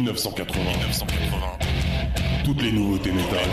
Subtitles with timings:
[0.00, 0.60] 1980.
[0.62, 1.58] 1980.
[2.44, 3.46] Toutes les nouveautés métal.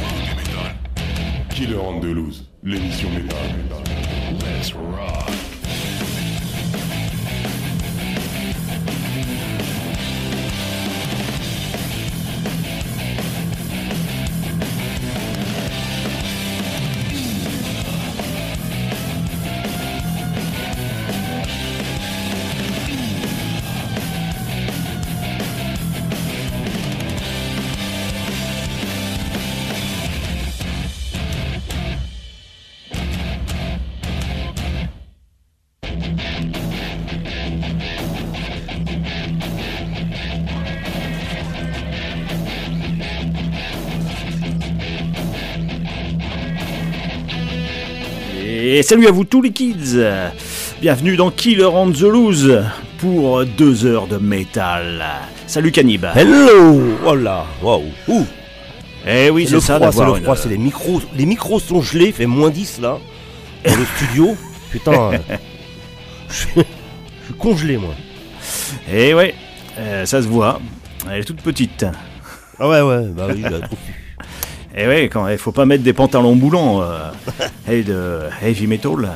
[1.49, 3.37] Killer on the Loose, l'émission métal.
[4.39, 5.36] Let's rock.
[48.87, 49.97] Salut à vous tous les kids
[50.81, 52.61] Bienvenue dans Killer on the Loose
[52.99, 55.03] pour deux heures de métal.
[55.45, 58.25] Salut Canib Hello Oh là Waouh Ouh
[59.05, 61.01] Eh oui, C'est ça d'avoir le froid, une- c'est les micros.
[61.15, 62.97] Les micros sont gelés, il fait moins 10 là.
[63.65, 64.35] Dans le studio.
[64.71, 64.91] Putain.
[65.13, 65.17] euh,
[66.29, 66.53] je suis
[67.39, 67.93] congelé moi.
[68.91, 69.33] Eh ouais,
[69.79, 70.59] euh, ça se voit.
[71.09, 71.85] Elle est toute petite.
[72.59, 73.93] Ah ouais, ouais, bah oui, j'ai trop pu.
[74.79, 77.09] Eh ouais, quand il faut pas mettre des pantalons moulants euh,
[77.69, 79.09] et de heavy metal.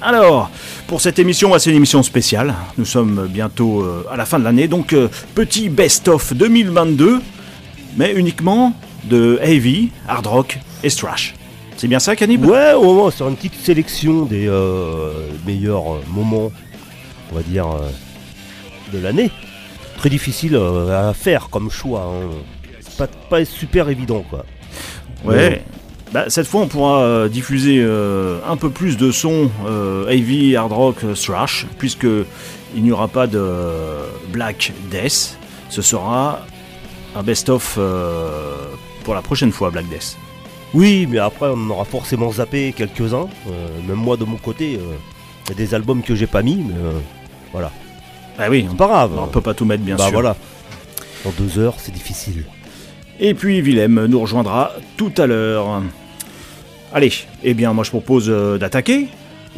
[0.00, 0.50] Alors,
[0.86, 2.54] pour cette émission, c'est une émission spéciale.
[2.76, 7.20] Nous sommes bientôt euh, à la fin de l'année, donc euh, petit best-of 2022,
[7.96, 11.34] mais uniquement de heavy, hard rock et thrash.
[11.76, 15.10] C'est bien ça, Canib Ouais, au moment, sur une petite sélection des euh,
[15.46, 16.50] meilleurs moments,
[17.32, 17.88] on va dire, euh,
[18.92, 19.30] de l'année.
[19.96, 22.02] Très difficile à faire comme choix.
[22.08, 22.28] hein.
[22.80, 24.44] C'est Pas, pas super évident quoi.
[25.24, 25.64] Ouais.
[26.12, 30.56] Bah, cette fois, on pourra euh, diffuser euh, un peu plus de sons euh, heavy,
[30.56, 32.06] hard rock, euh, thrash, puisque
[32.74, 33.44] il n'y aura pas de
[34.32, 35.36] Black Death.
[35.68, 36.40] Ce sera
[37.14, 37.78] un best-of
[39.04, 40.16] pour la prochaine fois, Black Death.
[40.74, 43.28] Oui, mais après on aura forcément zappé quelques-uns.
[43.86, 46.74] Même moi de mon côté, il y a des albums que j'ai pas mis, mais
[46.74, 46.92] euh,
[47.52, 47.70] voilà.
[48.38, 49.12] Ah oui, on, pas grave.
[49.18, 50.12] on peut pas tout mettre, bien bah sûr.
[50.12, 50.36] voilà.
[51.24, 52.44] En deux heures, c'est difficile.
[53.20, 55.82] Et puis Willem nous rejoindra tout à l'heure.
[56.92, 57.12] Allez,
[57.42, 59.08] eh bien, moi je propose euh, d'attaquer.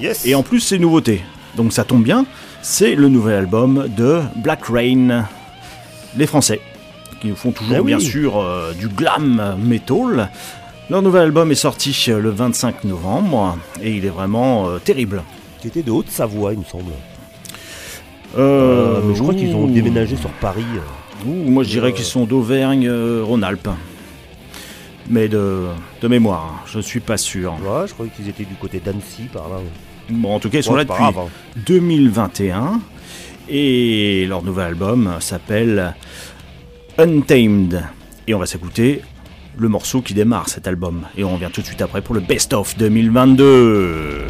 [0.01, 0.27] Yes.
[0.27, 1.21] Et en plus, c'est nouveauté.
[1.57, 2.27] Donc ça tombe bien,
[2.63, 5.27] c'est le nouvel album de Black Rain,
[6.17, 6.61] les Français,
[7.21, 7.87] qui nous font toujours oui.
[7.87, 10.31] bien sûr euh, du glam metal.
[10.91, 15.23] Leur nouvel album est sorti euh, le 25 novembre et il est vraiment euh, terrible.
[15.61, 16.91] Qui était de Haute-Savoie, il me semble.
[18.37, 20.65] Euh, mais je crois qu'ils ont déménagé sur Paris.
[21.27, 21.29] Euh.
[21.29, 23.69] ouh, moi je dirais Euh, qu'ils sont d'Auvergne-Rhône-Alpes.
[25.09, 25.67] Mais de,
[26.01, 27.55] de mémoire, hein, je ne suis pas sûr.
[27.55, 29.57] Ouais, je croyais qu'ils étaient du côté d'Annecy par là.
[30.09, 31.29] Bon, en tout cas, ils sont Ouais, là depuis grave, hein.
[31.67, 32.81] 2021
[33.49, 35.95] et leur nouvel album s'appelle
[36.99, 37.83] Untamed
[38.29, 39.03] et on va s'écouter
[39.57, 42.21] le morceau qui démarre cet album et on revient tout de suite après pour le
[42.21, 44.27] best of 2022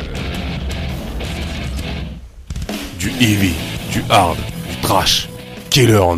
[2.99, 3.53] Du heavy,
[3.93, 4.39] du hard,
[4.71, 5.29] du trash.
[5.71, 6.17] Killer on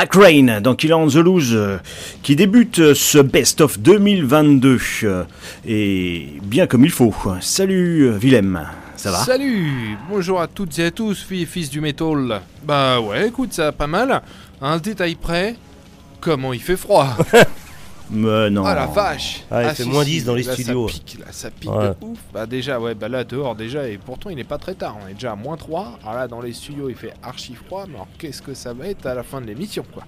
[0.00, 1.76] Black Rain dans Killer on the Loose euh,
[2.22, 5.24] qui débute euh, ce Best of 2022 euh,
[5.66, 7.12] et bien comme il faut.
[7.42, 8.66] Salut euh, Willem,
[8.96, 9.18] ça va?
[9.18, 12.40] Salut Bonjour à toutes et à tous, filles et fils du métal.
[12.64, 14.22] Bah ouais, écoute, ça va pas mal.
[14.62, 15.56] Un détail près,
[16.22, 17.14] comment il fait froid?
[18.12, 18.64] Mais non.
[18.64, 20.88] Ah la vache Ah, il fait moins 10 dans les là, studios.
[20.88, 21.88] Ça pique, là, ça pique Ouais.
[21.88, 22.18] de ouf.
[22.34, 25.08] Bah déjà, ouais, bah là, dehors déjà, et pourtant il est pas très tard, on
[25.08, 25.98] est déjà à moins 3.
[26.02, 28.88] Alors là, dans les studios, il fait archi froid, mais alors qu'est-ce que ça va
[28.88, 30.04] être à la fin de l'émission, quoi?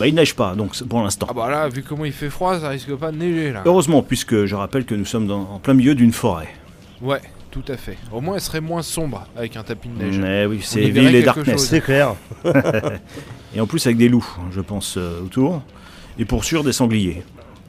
[0.00, 1.26] Bah, il neige pas donc pour l'instant.
[1.30, 3.62] Ah bah là, vu comment il fait froid, ça risque pas de neiger, là.
[3.64, 6.48] Heureusement puisque je rappelle que nous sommes dans- en plein milieu d'une forêt.
[7.02, 7.96] Ouais, tout à fait.
[8.12, 10.18] Au moins, elle serait moins sombre avec un tapis de neige.
[10.18, 11.66] Mais oui, c'est Ville et Darkness.
[11.66, 12.14] C'est clair.
[13.54, 15.62] Et en plus avec des loups, je pense, euh, autour.
[16.18, 17.22] Et pour sûr des sangliers.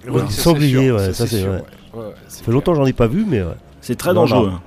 [0.07, 1.63] Ouais, ça, c'est sanglier, sûr, ouais, ça, c'est vrai.
[1.93, 2.01] ouais.
[2.27, 3.55] Ça fait longtemps que j'en ai pas vu, mais ouais.
[3.81, 4.51] C'est très Non, dangereux.
[4.53, 4.61] hein.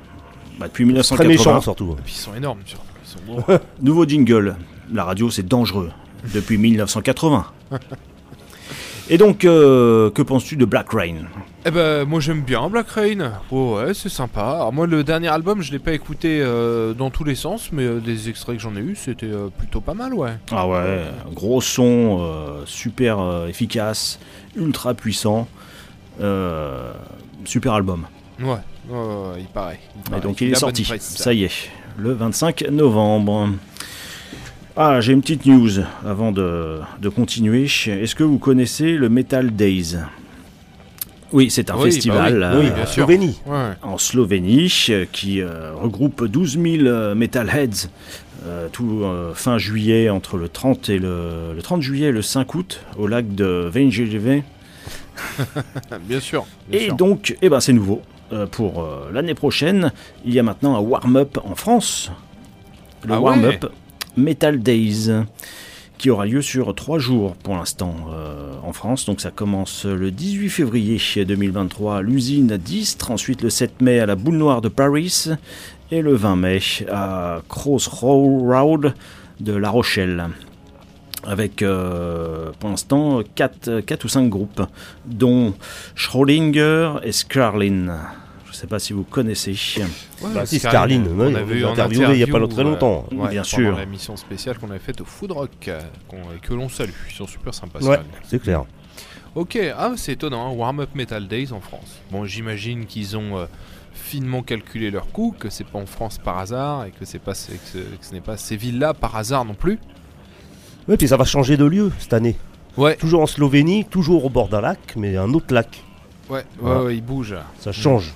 [0.58, 0.92] Bah, depuis très
[1.26, 1.28] 1980.
[1.28, 1.92] méchant surtout.
[1.98, 2.84] Et puis ils sont énormes, surtout.
[3.02, 3.58] Ils sont gros.
[3.82, 4.56] Nouveau jingle.
[4.92, 5.90] La radio, c'est dangereux.
[6.34, 7.46] Depuis 1980.
[9.08, 11.16] Et donc, euh, que penses-tu de Black Rain?
[11.66, 13.32] Eh ben, moi j'aime bien Black Rain.
[13.50, 14.40] Oh, ouais, c'est sympa.
[14.40, 17.82] Alors, moi, le dernier album, je l'ai pas écouté euh, dans tous les sens, mais
[17.84, 20.32] euh, des extraits que j'en ai eu, c'était euh, plutôt pas mal, ouais.
[20.52, 21.02] Ah ouais,
[21.34, 24.18] gros son, super efficace,
[24.56, 25.48] ultra puissant.
[26.22, 26.92] euh,
[27.44, 28.06] super album.
[28.40, 28.46] Ouais,
[28.88, 29.80] ouais, ouais, il paraît.
[29.96, 30.82] il Et paraît donc qu'il il est sorti.
[30.84, 31.14] presse.
[31.16, 33.50] Ça y est, le 25 novembre.
[34.76, 35.68] Ah, j'ai une petite news
[36.06, 37.64] avant de, de continuer.
[37.64, 39.96] Est-ce que vous connaissez le Metal Days?
[41.32, 43.04] Oui, c'est un Oui, bah festival oui, euh, oui, sûr.
[43.04, 43.40] Slovénie.
[43.46, 43.70] Ouais.
[43.82, 47.88] en Slovénie euh, qui euh, regroupe 12 000 euh, metalheads
[48.46, 52.22] euh, tout euh, fin juillet entre le 30 et le, le 30 juillet et le
[52.22, 54.42] 5 août au lac de Venjeve.
[56.08, 56.46] bien sûr.
[56.68, 56.96] bien Et sûr.
[56.96, 58.02] donc, eh ben, c'est nouveau.
[58.32, 59.92] Euh, pour euh, l'année prochaine,
[60.24, 62.10] il y a maintenant un warm-up en France.
[63.04, 63.66] Le Ah ouais warm-up
[64.16, 65.10] Metal Days,
[66.00, 69.04] qui aura lieu sur trois jours pour l'instant euh, en France.
[69.04, 74.06] Donc ça commence le 18 février 2023 à l'usine d'Istres, ensuite le 7 mai à
[74.06, 75.26] la Boule Noire de Paris
[75.90, 78.94] et le 20 mai à Crossroad
[79.40, 80.28] de La Rochelle.
[81.26, 84.62] Avec euh, pour l'instant 4, ou 5 groupes,
[85.04, 85.52] dont
[85.94, 87.98] Schrödinger et Scarlin.
[88.60, 89.52] Je ne sais pas si vous connaissez.
[89.78, 89.86] Ouais,
[90.34, 92.32] Bah, si, Scarline, on ouais, avait on eu l'a en interviewé il y a pas
[92.36, 93.06] interview, très longtemps.
[93.10, 93.74] euh, ouais, Bien sûr.
[93.78, 96.90] l'émission spéciale qu'on avait faite au Food Rock, euh, qu'on- et que l'on salue.
[97.08, 97.98] Ils sont super sympas, Ouais,
[98.28, 98.64] c'est clair.
[99.34, 102.00] Ok, ah c'est étonnant, hein, Warm Up Metal Days en France.
[102.10, 103.46] Bon, j'imagine qu'ils ont euh,
[103.94, 107.32] finement calculé leur coût, que c'est pas en France par hasard et que c'est pas
[107.32, 109.78] que ce, que ce n'est pas ces villes-là par hasard non plus.
[110.86, 112.36] Ouais, puis ça va changer de lieu cette année.
[112.76, 115.82] Ouais, Toujours en Slovénie, toujours au bord d'un lac, mais un autre lac.
[116.28, 116.82] ouais, ouais, Voilà.
[116.84, 117.36] ouais, ils bougent.
[117.58, 118.12] Ça change.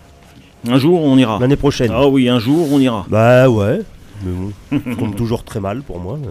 [0.69, 1.39] Un jour, on ira.
[1.41, 1.91] L'année prochaine.
[1.93, 3.05] Ah oui, un jour, on ira.
[3.09, 3.81] Bah ouais.
[4.25, 6.19] Mais bon, ça tombe toujours très mal pour moi.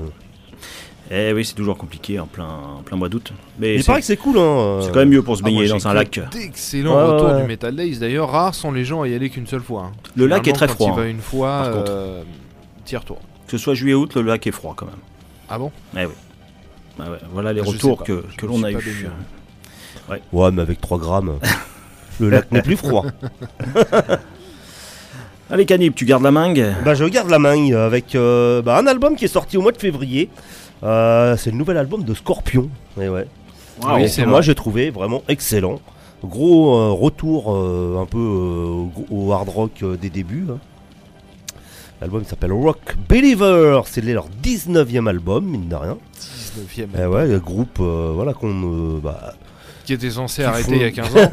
[1.15, 2.47] Eh oui, c'est toujours compliqué en plein,
[2.79, 3.33] en plein mois d'août.
[3.59, 4.79] Mais Il c'est paraît que c'est cool, hein.
[4.81, 6.19] c'est quand même mieux pour se Ah, moi, baigner dans un lac.
[6.31, 7.41] D'excellents Ouais, retours ouais.
[7.41, 7.97] du Metal Days.
[7.99, 9.91] D'ailleurs, rares sont les gens à y aller qu'une seule fois.
[9.91, 9.91] hein.
[10.15, 10.89] Le lac est très quand froid.
[10.91, 11.09] Tu vas hein.
[11.09, 11.91] une fois, par contre.
[11.91, 12.23] euh,
[12.85, 13.19] t'y retournes.
[13.45, 14.95] Que ce soit juillet août, le lac est froid quand même.
[15.49, 15.71] Ah bon?
[15.95, 16.13] Eh oui.
[16.99, 18.75] Ah ouais, voilà les Je retours que, que l'on a eu.
[18.75, 20.19] baigné.
[20.31, 21.37] Ouais, mais avec 3 grammes,
[22.19, 23.05] le lac n'est plus froid.
[25.49, 26.53] Allez Canip, tu gardes la main
[26.85, 29.71] Bah, je garde la main avec euh, bah, un album qui est sorti au mois
[29.71, 30.29] de février.
[30.83, 32.69] Euh, c'est le nouvel album de Scorpion.
[32.99, 33.27] Et ouais.
[33.83, 35.79] Oui, Et c'est moi, j'ai trouvé vraiment excellent.
[36.23, 40.45] Gros euh, retour euh, un peu euh, au, hard rock euh, des débuts.
[40.49, 40.57] hein.
[42.01, 43.81] L'album s'appelle Rock Believer.
[43.85, 45.97] C'est leur 19e album, mine de rien.
[46.77, 47.01] 19ème.
[47.01, 48.49] Et ouais, le groupe euh, voilà, qu'on.
[48.95, 49.33] euh, bah,
[49.85, 51.29] Qui était censé Qui arrêter font- il y a 15 ans.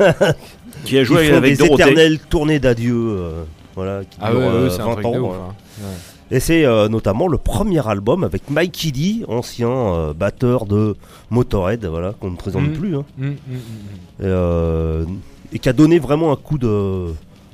[0.84, 1.82] Qui a joué avec des Dorothée.
[1.82, 2.94] éternelles tournées d'adieu.
[2.96, 3.42] euh,
[3.76, 5.12] voilà, qui ah ouais, ouais, euh, c'est un 20 truc ans.
[5.12, 5.32] de ouf.
[5.34, 5.38] hein.
[5.50, 5.54] hein.
[5.84, 6.36] Ouais.
[6.36, 10.96] Et c'est euh, notamment le premier album avec Mikey D, ancien euh, batteur de
[11.30, 12.72] Motorhead, voilà, qu'on ne présente Mhm.
[12.78, 13.56] plus, hein, Mm, mm, mm, mm.
[14.20, 15.04] et, euh,
[15.52, 17.06] et qui a donné vraiment un coup de,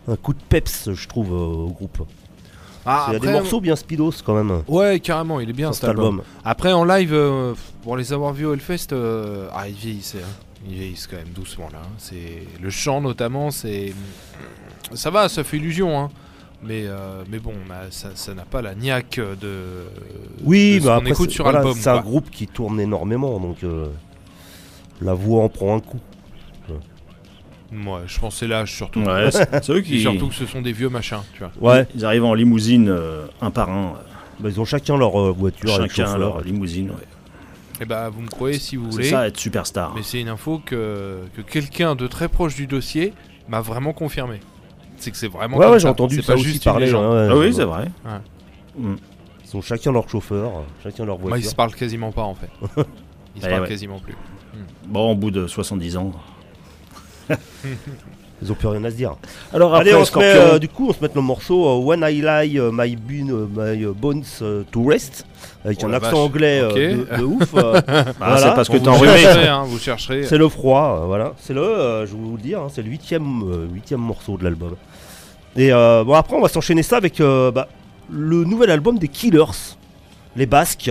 [0.08, 2.02] un coup de peps, je trouve, euh, au groupe.
[2.84, 5.72] Ah, Il y a des morceaux bien speedos quand même Ouais, carrément, il est bien
[5.72, 6.04] cet album.
[6.06, 6.22] album.
[6.44, 9.74] Après, en live, euh, pour les avoir vus au Hellfest, euh, ah, ils
[10.16, 10.20] hein.
[10.68, 11.78] Ils vieillissent quand même doucement là.
[11.84, 11.88] hein.
[11.98, 13.92] C'est le chant notamment, c'est
[14.94, 16.10] ça va, ça fait illusion, hein.
[16.62, 19.84] Mais euh, mais bon, on a- ça n'a pas la niaque de.
[20.42, 21.74] Oui, de ce qu'on après, écoute c'est- sur voilà, album.
[21.78, 23.86] c'est un groupe qui tourne énormément, donc euh,
[25.02, 26.00] la voix en prend un coup.
[27.72, 29.00] Ouais, je pense c'est l'âge surtout.
[29.00, 31.74] Ouais, c'est eux Et qui surtout que ce sont des vieux machins, tu vois.
[31.74, 33.94] Ouais, ils arrivent en limousine euh, un par un,
[34.38, 36.90] bah, ils ont chacun leur euh, voiture, chacun leur limousine.
[36.90, 36.96] ouais.
[37.80, 39.10] Et bah, vous me croyez si vous C'est voulez.
[39.10, 39.92] ça être superstar.
[39.94, 43.12] Mais c'est une info que, que quelqu'un de très proche du dossier
[43.48, 44.40] m'a vraiment confirmé.
[44.96, 45.58] C'est que c'est vraiment.
[45.58, 46.90] Ouais, ouais, j'ai entendu C'est ça pas aussi juste parler.
[46.92, 47.28] hein, ouais.
[47.30, 47.88] Ah oui, c'est vrai.
[48.78, 51.46] Ils ont chacun leur chauffeur, chacun leur Moi, voiture.
[51.46, 52.50] ils se parlent quasiment pas en fait.
[53.36, 53.68] Il se Eh parle ouais.
[53.68, 54.14] quasiment plus.
[54.88, 56.12] Bon, au bout de 70 ans.
[58.42, 59.14] Ils ont plus rien à se dire.
[59.54, 61.76] Alors Allez, après, on se met, euh, du coup, on se met le morceau euh,
[61.84, 64.24] When I Lie euh, My, my Bones
[64.70, 65.24] to Rest,
[65.64, 66.18] avec Oh un accent vache.
[66.18, 67.54] anglais euh, de, de ouf.
[67.54, 68.36] euh, Ah, voilà.
[68.38, 69.24] c'est parce que t'es enrhumé.
[69.48, 70.24] hein, vous chercherez.
[70.24, 71.32] C'est le froid, euh, voilà.
[71.38, 74.36] C'est le, euh, je vais vous le dire, hein, c'est le huitième, euh, huitième morceau
[74.36, 74.74] de l'album.
[75.56, 77.68] Et euh, bon, après, on va s'enchaîner ça avec euh, bah,
[78.10, 79.44] le nouvel album des Killers,
[80.36, 80.90] les Basques,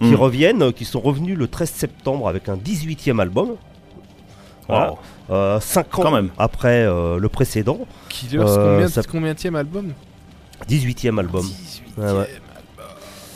[0.00, 0.14] qui Mm.
[0.14, 3.56] reviennent, euh, qui sont revenus le 13 septembre avec un 18e album.
[4.68, 4.90] Voilà.
[4.90, 4.98] Wow.
[5.30, 6.30] Euh, cinq ans Quand même.
[6.38, 9.92] après euh, le précédent, Killers, Euh, combien, ça- album
[10.68, 11.44] 18e album.
[11.44, 12.08] 18e Ouais, ouais.
[12.10, 12.26] album.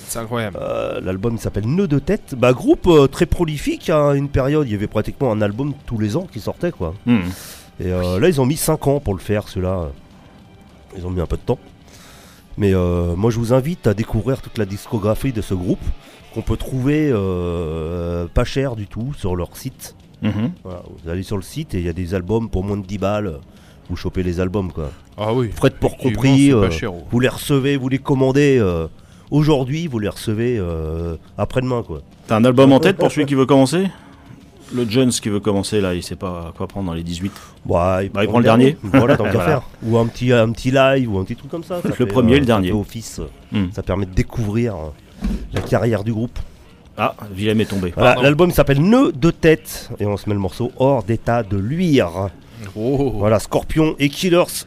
[0.06, 0.58] C'est incroyable.
[0.60, 2.34] Euh, L'album il s'appelle Nœud de tête.
[2.36, 3.90] Bah, groupe euh, très prolifique.
[3.90, 6.94] À une période, il y avait pratiquement un album tous les ans qui sortait, quoi.
[7.06, 7.20] Hmm.
[7.78, 9.88] Et euh, là, ils ont mis 5 ans pour le faire, ceux-là.
[10.96, 11.58] Ils ont mis un peu de temps.
[12.58, 15.78] Mais euh, moi, je vous invite à découvrir toute la discographie de ce groupe
[16.34, 19.94] qu'on peut trouver euh, pas cher du tout sur leur site.
[20.22, 20.52] Mhm.
[20.64, 22.86] Voilà, vous allez sur le site et il y a des albums pour moins de
[22.86, 23.38] 10 balles.
[23.88, 24.90] Vous chopez les albums, quoi.
[25.16, 25.48] Ah oui.
[25.48, 26.46] Port Effectivement, compris.
[26.46, 28.86] c'est pas euh, cher, vous les recevez, vous les commandez euh,
[29.30, 32.00] aujourd'hui, vous les recevez euh, après-demain, quoi.
[32.28, 33.88] T'as un album en tête pour celui qui veut commencer?
[34.72, 37.32] Le Jones qui veut commencer là, il sait pas quoi prendre dans les 18.
[37.66, 38.76] Bah, Bah, il prend le dernier.
[38.84, 39.46] Voilà, tant qu'à Voilà.
[39.48, 39.62] faire.
[39.82, 41.82] Ou un petit, un petit live ou un petit truc comme ça.
[41.82, 42.70] ça Le fait, premier et le dernier.
[42.70, 43.20] office.
[43.50, 43.66] Hmm.
[43.72, 46.38] Ça permet de découvrir euh, la carrière du groupe.
[46.96, 47.92] Ah, Willem est tombé.
[47.96, 51.56] Voilà, l'album s'appelle Nœud de tête et on se met le morceau hors d'état de
[51.56, 52.28] luire.
[52.76, 53.12] Oh.
[53.16, 54.66] Voilà, Scorpion et Killers.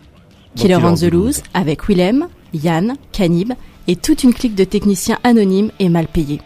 [0.56, 3.54] Killer on the Loose avec Willem, Yann, Canib
[3.88, 6.42] et toute une clique de techniciens anonymes et mal payés.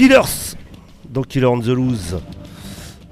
[0.00, 0.56] Killers
[1.10, 2.16] dans Killer on the Loose.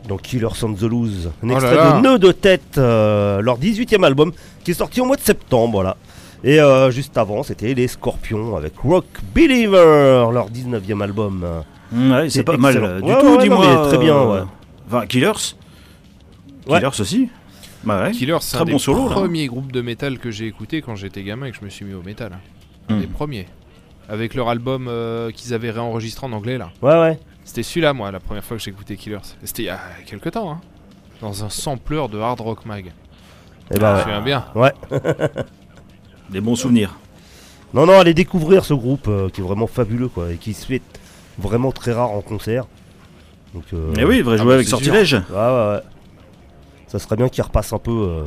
[0.09, 1.31] Dans Killers on the Loose.
[1.42, 1.92] Un Oh là extrait là.
[1.98, 4.33] de Nœud de tête, euh, leur 18 e album
[4.64, 5.72] qui est sorti au mois de septembre.
[5.72, 5.98] Voilà.
[6.44, 11.44] Et euh, juste avant, c'était Les Scorpions avec Rock Believer, leur 19 e album.
[11.92, 12.88] Mm, ouais, c'est pas mal excellent.
[12.94, 13.66] euh, du Ouais, tout, ouais, dis-moi.
[13.83, 14.46] mais très bien, euh, ouais.
[14.87, 15.33] Enfin, Killers.
[16.66, 16.79] Ouais.
[16.79, 17.29] Killers aussi.
[17.85, 18.11] Bah ouais.
[18.12, 19.14] Killer, c'est Très un bon des solo, là.
[19.14, 21.85] premiers groupes de métal que j'ai écouté quand j'étais gamin et que je me suis
[21.85, 22.33] mis au métal.
[22.88, 23.01] Un Hmm.
[23.01, 23.46] des premiers.
[24.09, 26.71] Avec leur album euh, qu'ils avaient réenregistré en anglais là.
[26.83, 27.18] Ouais, ouais.
[27.44, 29.18] C'était celui-là, moi, la première fois que j'ai écouté Killers.
[29.42, 30.61] C'était il y a quelques temps, hein.
[31.21, 32.92] Dans un sampleur de Hard Rock Mag.
[33.71, 34.03] Et bah, Je me ouais.
[34.03, 34.44] souviens bien.
[36.31, 36.94] Des bons souvenirs.
[37.75, 40.64] Non, non, allez découvrir ce groupe euh, qui est vraiment fabuleux quoi, et qui se
[40.66, 40.83] fait
[41.38, 42.64] vraiment très rare en concert.
[43.55, 45.14] Donc, euh, Mais oui, il devrait Ah jouer bah, avec Sortilège.
[45.14, 45.81] Ouais, ouais, ouais.
[46.87, 48.25] Ça serait bien qu'ils repassent un peu euh,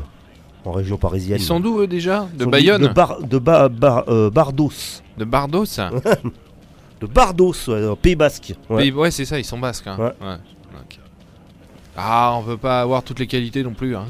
[0.66, 1.40] en région parisienne.
[1.40, 5.02] Ils sont d'où eux déjà De Bayonne De, Bar- de Ba- Bar- euh, Bardos.
[5.18, 5.66] De Bardos
[7.02, 8.54] De Bardos, ouais, au Pays Basque.
[8.70, 8.94] Ouais.
[9.10, 9.88] C'est ça, ils sont basques.
[9.88, 9.98] Hein.
[10.00, 10.36] Ouais.
[10.76, 11.00] ok.
[11.98, 13.96] Ah, on peut pas avoir toutes les qualités non plus.
[13.96, 14.06] Hein.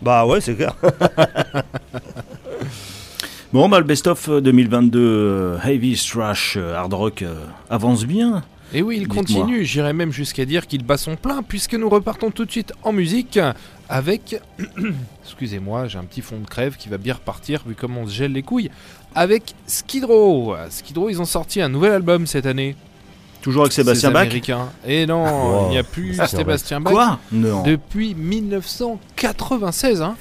[0.00, 0.74] Bah ouais, c'est clair.
[3.52, 7.36] Bon, bah, le best-of euh, 2022 euh, Heavy Thrash euh, Hard Rock euh,
[7.70, 8.42] avance bien.
[8.76, 12.30] Et oui, il continue, j'irais même jusqu'à dire qu'il bat son plein, puisque nous repartons
[12.32, 13.38] tout de suite en musique
[13.88, 14.40] avec...
[15.24, 18.12] Excusez-moi, j'ai un petit fond de crève qui va bien repartir, vu comment on se
[18.12, 18.70] gèle les couilles,
[19.14, 20.56] avec Skid Row.
[20.70, 22.74] Skid Row, ils ont sorti un nouvel album cette année.
[23.42, 24.26] Toujours avec Sébastien Bach.
[24.86, 25.66] Et non, Wow.
[25.68, 27.18] il n'y a plus Sébastien Bach Quoi?
[27.30, 27.62] Non.
[27.62, 30.02] depuis 1996.
[30.02, 30.16] Hein.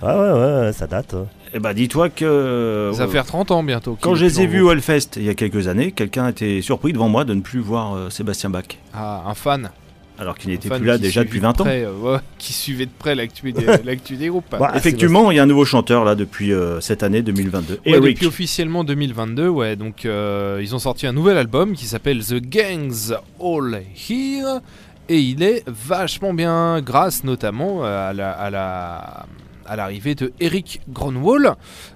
[0.00, 1.14] Ah ouais, ouais, ouais, ça date.
[1.54, 2.90] Eh bah, dis-toi que.
[2.94, 3.98] Ça euh, va faire 30 ans bientôt.
[4.00, 6.92] Quand je les ai vus au Hellfest il y a quelques années, quelqu'un était surpris
[6.92, 8.64] devant moi de ne plus voir euh, Sébastien Bach.
[8.94, 9.70] Ah, un fan.
[10.18, 11.64] Alors qu'il n'était plus là déjà depuis de 20 ans.
[11.66, 14.44] euh, ouais, qui suivait de près l'actu des, groupes.
[14.50, 17.74] Bah, Effectivement, il y a un nouveau chanteur là depuis euh, cette année 2022.
[17.74, 18.16] Ouais, Eric.
[18.16, 19.74] depuis officiellement 2022, ouais.
[19.76, 24.60] Donc euh, ils ont sorti un nouvel album qui s'appelle The Gangs All Here
[25.08, 29.26] et il est vachement bien grâce notamment euh, à la à la
[29.72, 31.54] à l'arrivée de Eric Gronwall,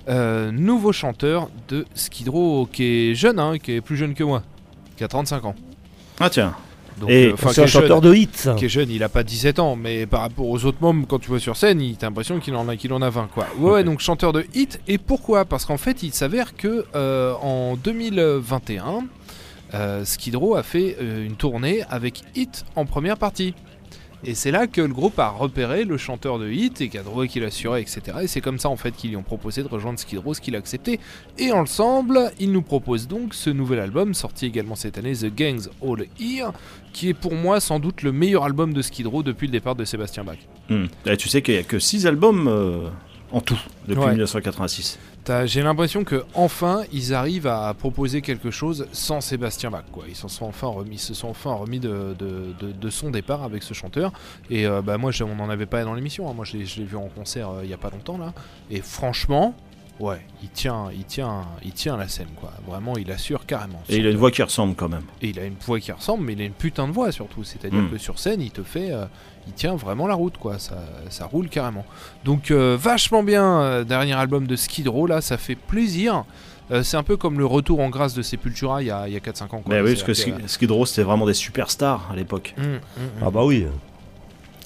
[0.08, 4.24] euh, nouveau chanteur de Skid Row qui est jeune, hein, qui est plus jeune que
[4.24, 4.42] moi,
[4.96, 5.54] qui a 35 ans.
[6.18, 6.54] Ah tiens.
[6.98, 7.82] Donc, Et euh, C'est un jeune.
[7.82, 8.28] chanteur de hits.
[8.56, 11.18] qui est jeune, il a pas 17 ans, mais par rapport aux autres membres, quand
[11.18, 13.46] tu vois sur scène, il t'as l'impression qu'il en a, qu'il en a 20 quoi.
[13.58, 14.80] Ouais, donc chanteur de hit.
[14.88, 15.44] Et pourquoi?
[15.44, 19.04] Parce qu'en fait, il s'avère que euh, en 2021,
[19.74, 23.54] euh, Skid Row a fait euh, une tournée avec Hit en première partie.
[24.24, 27.28] Et c'est là que le groupe a repéré le chanteur de Hit et qu'a trouvé
[27.28, 28.00] qu'il assurait, etc.
[28.22, 30.40] Et c'est comme ça en fait qu'ils lui ont proposé de rejoindre Skid Row, ce
[30.40, 30.98] qu'il a accepté.
[31.38, 35.68] Et ensemble, ils nous proposent donc ce nouvel album, sorti également cette année, The Gangs
[35.82, 36.52] All Here,
[36.92, 39.76] qui est pour moi sans doute le meilleur album de Skid Row depuis le départ
[39.76, 40.38] de Sébastien Bach.
[40.68, 40.86] Hmm.
[41.18, 42.88] Tu sais qu'il n'y a que 6 albums euh,
[43.32, 43.58] en tout
[43.88, 44.10] depuis Ouais.
[44.12, 44.98] 1986.
[45.24, 49.84] T'as- J'ai l'impression que enfin ils arrivent à proposer quelque chose sans Sébastien Bach.
[49.92, 50.04] Quoi.
[50.08, 53.10] Ils, s'en sont enfin remis, ils se sont enfin remis de, de- de- de son
[53.10, 54.12] départ avec ce chanteur.
[54.50, 56.30] Et euh, bah, moi, je- on n'en avait pas dans l'émission.
[56.30, 56.34] hein.
[56.34, 58.32] Moi, je l'ai vu en concert euh, il y a pas longtemps là.
[58.70, 59.54] Et franchement,
[60.00, 62.28] ouais, il tient, il tient, il tient la scène.
[62.36, 62.52] Quoi.
[62.66, 63.82] Vraiment, il assure carrément.
[63.88, 65.04] Et il a une voix qui ressemble quand même.
[65.22, 67.44] Et il a une voix qui ressemble, mais il a une putain de voix surtout.
[67.44, 67.90] C'est-à-dire Mm.
[67.90, 68.92] que sur scène, il te fait.
[68.92, 69.06] euh,
[69.48, 70.58] il tient vraiment la route, quoi.
[70.58, 70.74] Ça,
[71.08, 71.84] ça roule carrément.
[72.24, 76.24] Donc, euh, vachement bien, euh, dernier album de Skid Row, là, ça fait plaisir.
[76.72, 79.14] Euh, c'est un peu comme le retour en grâce de Sepultura il y a, il
[79.14, 79.60] y a 4-5 ans.
[79.60, 79.62] Quoi.
[79.68, 80.14] Mais oui, parce que
[80.48, 82.54] Skid Row c'était vraiment des superstars à l'époque.
[82.56, 83.08] que- Mm, mm, mm.
[83.24, 83.66] Ah bah oui.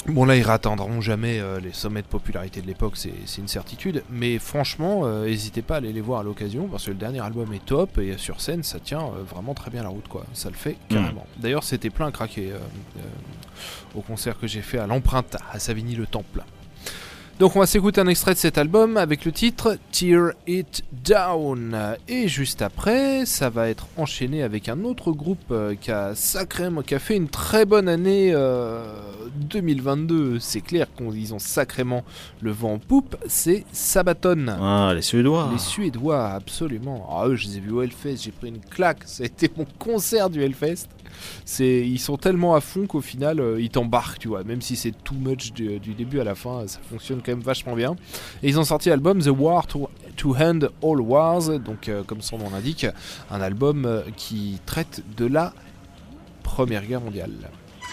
[0.07, 4.03] Bon là ils ratteindront jamais euh, les sommets de popularité de l'époque, c'est une certitude.
[4.11, 7.21] Mais franchement, euh, n'hésitez pas à aller les voir à l'occasion parce que le dernier
[7.21, 10.25] album est top et sur scène ça tient euh, vraiment très bien la route quoi.
[10.33, 11.27] Ça le fait carrément.
[11.37, 12.53] D'ailleurs c'était plein à craquer
[13.95, 16.45] au concert que j'ai fait à l'empreinte à Savigny le Temple.
[17.39, 21.97] Donc on va s'écouter un extrait de cet album avec le titre Tear It Down.
[22.07, 26.95] Et juste après, ça va être enchaîné avec un autre groupe qui a sacrément, qui
[26.95, 28.85] a fait une très bonne année euh,
[29.41, 30.39] 2022.
[30.39, 32.05] C'est clair qu'ils ont sacrément
[32.41, 33.17] le vent en poupe.
[33.27, 34.47] C'est Sabaton.
[34.49, 35.49] Ah, les Suédois.
[35.53, 37.09] Les Suédois, absolument.
[37.11, 39.05] Ah, eux, je les ai vus au Hellfest, j'ai pris une claque.
[39.07, 40.87] Ça a été mon concert du Hellfest.
[41.45, 44.45] C'est, ils sont tellement à fond qu'au final, euh, ils t'embarquent, tu vois.
[44.45, 47.41] Même si c'est too much du, du début à la fin, ça fonctionne quand même
[47.41, 47.97] vachement bien.
[48.43, 52.21] Et ils ont sorti l'album The War to, to End All Wars, donc euh, comme
[52.23, 52.87] son nom l'indique,
[53.31, 55.53] un album euh, qui traite de la
[56.43, 57.33] Première Guerre mondiale.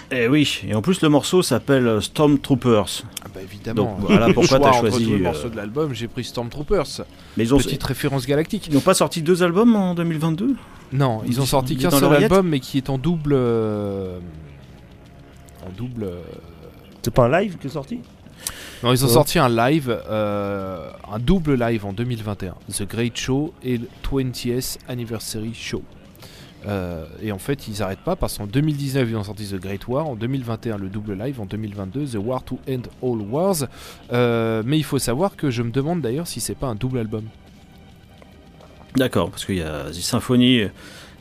[0.09, 3.03] Eh oui, et en plus le morceau s'appelle euh, Stormtroopers.
[3.23, 3.97] Ah bah évidemment.
[3.97, 7.01] Donc voilà pourquoi t'as entre choisi, les euh, morceaux de l'album, j'ai pris Stormtroopers.
[7.35, 8.67] Mais ils ont, Petite référence galactique.
[8.67, 10.55] ils n'ont pas sorti deux albums en 2022
[10.93, 13.33] Non, ils ont sorti qu'un seul album, mais qui est en double.
[13.35, 14.17] euh,
[15.65, 16.03] en double.
[16.05, 16.21] euh,
[17.01, 17.99] C'est pas un live qui est sorti?
[18.83, 19.13] Non, ils ont Ouais.
[19.13, 24.77] sorti un live, euh, un double live en 2021, The Great Show et le 20th
[24.87, 25.81] Anniversary Show.
[26.65, 29.87] Euh, et en fait, ils n'arrêtent pas parce qu'en 2019, ils ont sorti The Great
[29.87, 33.67] War, en 2021, le double live, en 2022, The War to End All Wars.
[34.11, 36.99] Euh, mais il faut savoir que je me demande d'ailleurs si c'est pas un double
[36.99, 37.23] album.
[38.95, 40.63] D'accord, parce qu'il y a The Symphony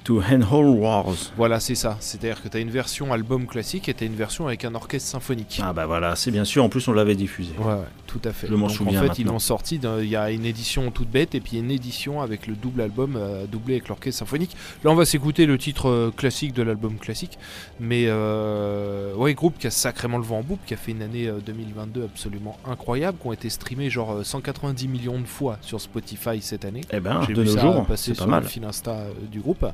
[0.07, 1.33] to Wars.
[1.37, 1.97] Voilà, c'est ça.
[1.99, 4.75] C'est-à-dire que tu as une version album classique et tu as une version avec un
[4.77, 5.61] orchestre symphonique.
[5.63, 7.53] Ah bah voilà, c'est bien sûr, en plus on l'avait diffusé.
[7.59, 8.47] Ouais, ouais, tout à fait.
[8.47, 9.33] Je m'en souviens En fait, ils maintenant.
[9.33, 9.81] l'ont sorti.
[10.01, 13.17] Il y a une édition toute bête et puis une édition avec le double album
[13.17, 14.57] euh, doublé avec l'orchestre symphonique.
[14.85, 17.39] Là, on va s'écouter le titre euh, classique de l'album classique.
[17.81, 21.03] Mais euh, ouais, groupe qui a sacrément le vent en boucle, qui a fait une
[21.03, 25.59] année euh, 2022 absolument incroyable, qui ont été streamés genre euh, 190 millions de fois
[25.63, 26.83] sur Spotify cette année.
[26.93, 28.43] Eh ben, de nos jours, c'est pas sur mal.
[28.45, 29.67] le fil Insta euh, du groupe.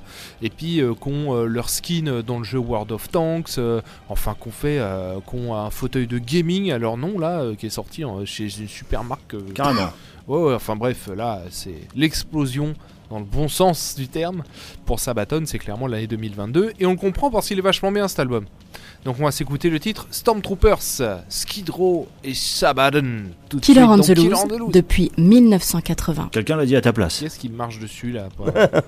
[0.42, 4.34] Et puis euh, qu'on euh, leur skin dans le jeu World of Tanks, euh, enfin
[4.38, 7.66] qu'on fait, euh, qu'on a un fauteuil de gaming à leur nom là, euh, qui
[7.66, 9.34] est sorti en- chez une super marque.
[9.34, 9.90] euh, Carrément.
[10.28, 12.74] ouais, ouais, enfin bref, là c'est l'explosion
[13.10, 14.42] dans le bon sens du terme.
[14.86, 18.08] Pour Sabaton, c'est clairement l'année 2022 et on le comprend parce qu'il est vachement bien
[18.08, 18.46] cet album.
[19.04, 23.24] Donc on va s'écouter le titre Stormtroopers, Skid Row et Sabaton.
[23.50, 24.72] Tout de Killer suite on the Killer Loose on the Loose.
[24.72, 26.28] depuis 1980.
[26.32, 27.18] Quelqu'un l'a dit à ta place.
[27.18, 28.28] Qui est-ce qui marche dessus là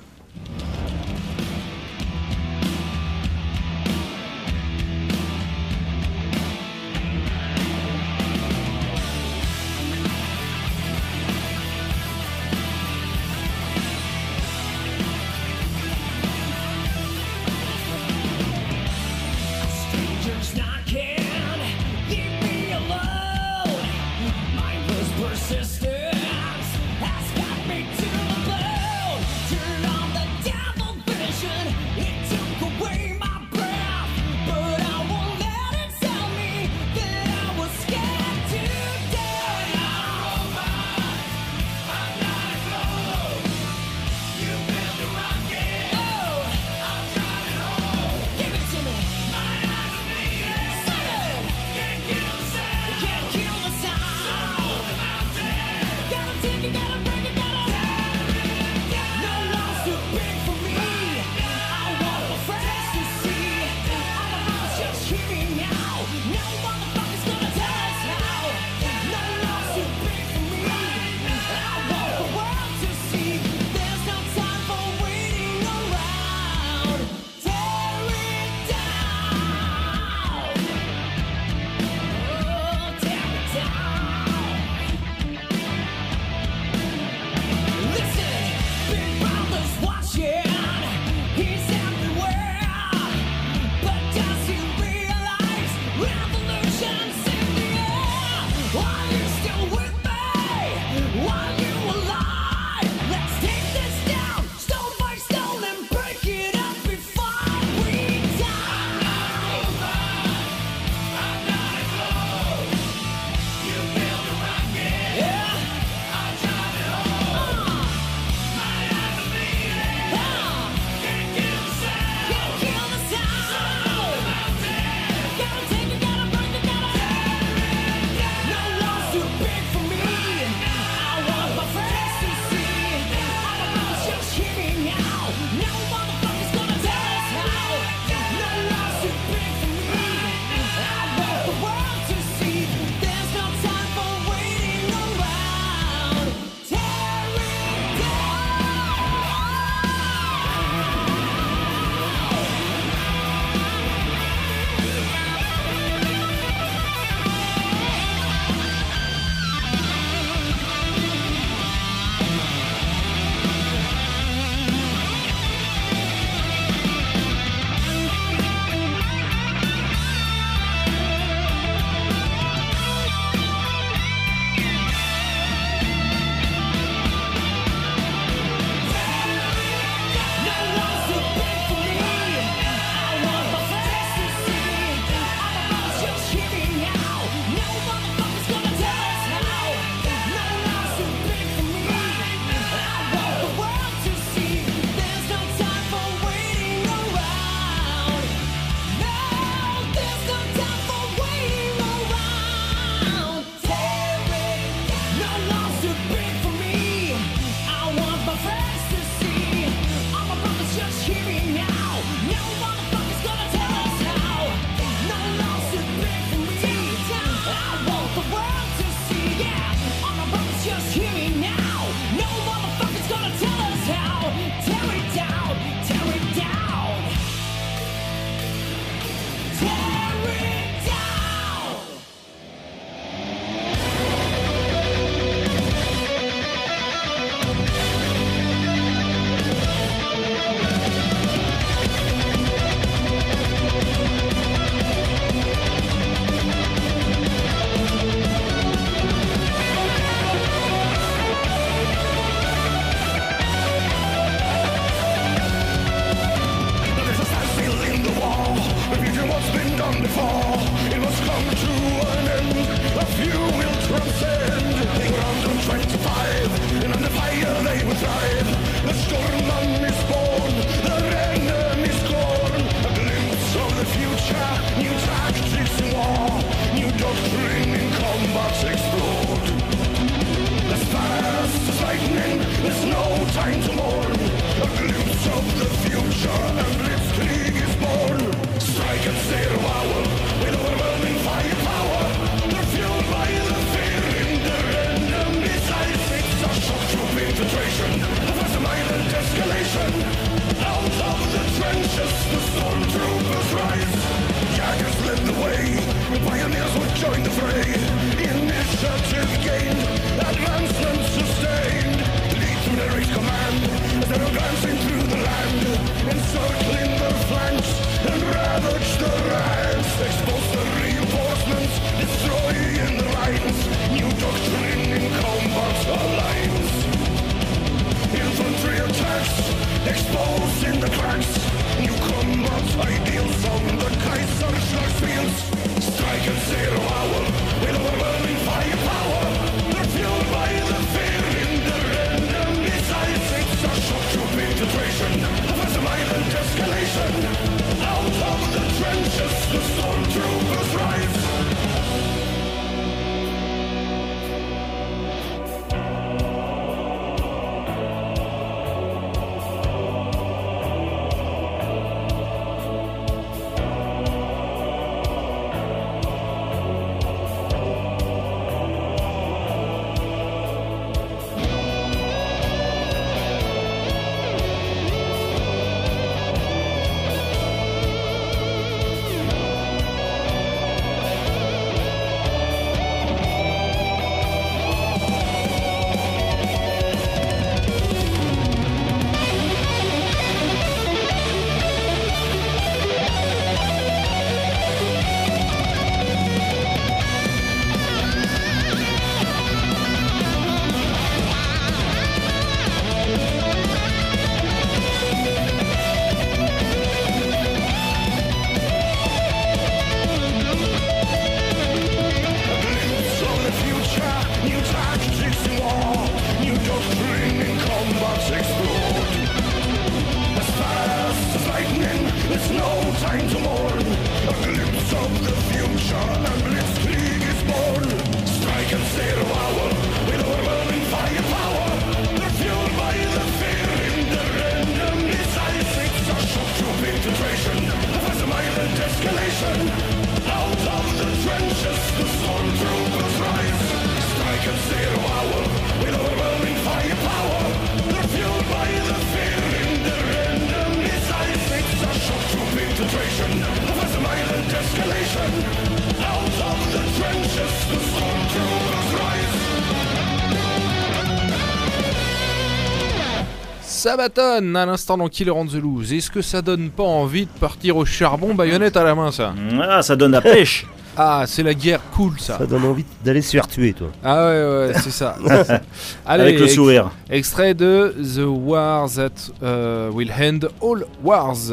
[463.84, 465.92] Sabaton à l'instant dans Killer on the Loose.
[465.92, 469.34] Est-ce que ça donne pas envie de partir au charbon baïonnette à la main ça
[469.60, 470.66] Ah, ça donne la pêche.
[470.96, 472.38] Ah, c'est la guerre cool ça.
[472.38, 473.88] Ça donne envie d'aller se faire tuer, toi.
[474.04, 475.16] Ah ouais, ouais, c'est ça.
[476.06, 476.92] Allez, avec le ex- sourire.
[477.10, 479.10] Extrait de The War That
[479.42, 481.50] euh, Will End All Wars.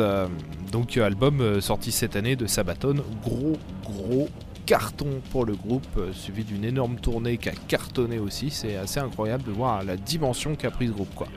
[0.71, 2.97] Donc euh, album euh, sorti cette année de Sabaton.
[3.25, 4.29] Gros, gros
[4.67, 8.51] carton pour le groupe, suivi d'une énorme tournée qui a cartonné aussi.
[8.51, 11.27] C'est assez incroyable de voir la dimension qu'a pris ce groupe quoi.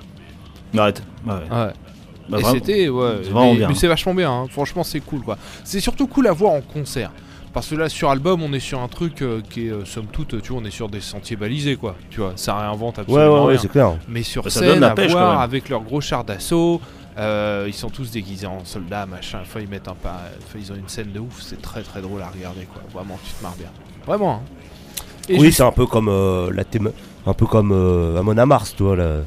[0.77, 1.03] Arrête.
[1.27, 1.33] Ouais.
[1.51, 1.72] Ouais.
[2.29, 3.16] Bah, Et c'était ouais,
[3.68, 4.31] mais, c'est vachement bien.
[4.33, 4.47] hein.
[4.51, 5.37] Franchement, c'est cool quoi.
[5.62, 7.11] C'est surtout cool à voir en concert.
[7.53, 10.07] Parce que là sur album on est sur un truc euh, qui est euh, somme
[10.11, 13.03] toute tu vois on est sur des sentiers balisés quoi tu vois ça réinvente Ouais,
[13.03, 13.59] absolument ouais, ouais, rien.
[13.61, 13.97] c'est clair.
[14.09, 16.81] Mais sur Bah, ça scène, donne la à pêche, voir avec leurs gros chars d'assaut,
[17.16, 19.39] euh, ils sont tous déguisés en soldats, machin.
[19.43, 21.43] Enfin, ils mettent un pas, enfin, ils ont une scène de ouf.
[21.43, 22.83] C'est très très drôle à regarder, quoi.
[22.93, 23.68] Vraiment, tu te marres bien.
[24.05, 24.35] Vraiment.
[24.37, 24.41] hein.
[25.29, 26.11] Et oui, c'est un peu comme
[26.53, 26.91] la thème...
[27.25, 27.70] un peu comme
[28.18, 29.18] Amon Amarth, tu vois, là,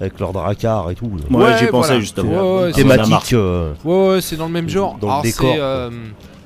[0.00, 1.10] avec leur dracard et tout.
[1.30, 2.00] Ouais, Ouais, j'y pensais voilà.
[2.00, 2.56] justement.
[2.58, 2.72] Ouais, ouais.
[2.72, 3.32] Thématique.
[3.34, 4.96] euh, Ouais, ouais, c'est dans le même genre.
[4.98, 5.90] Dans le décor, euh,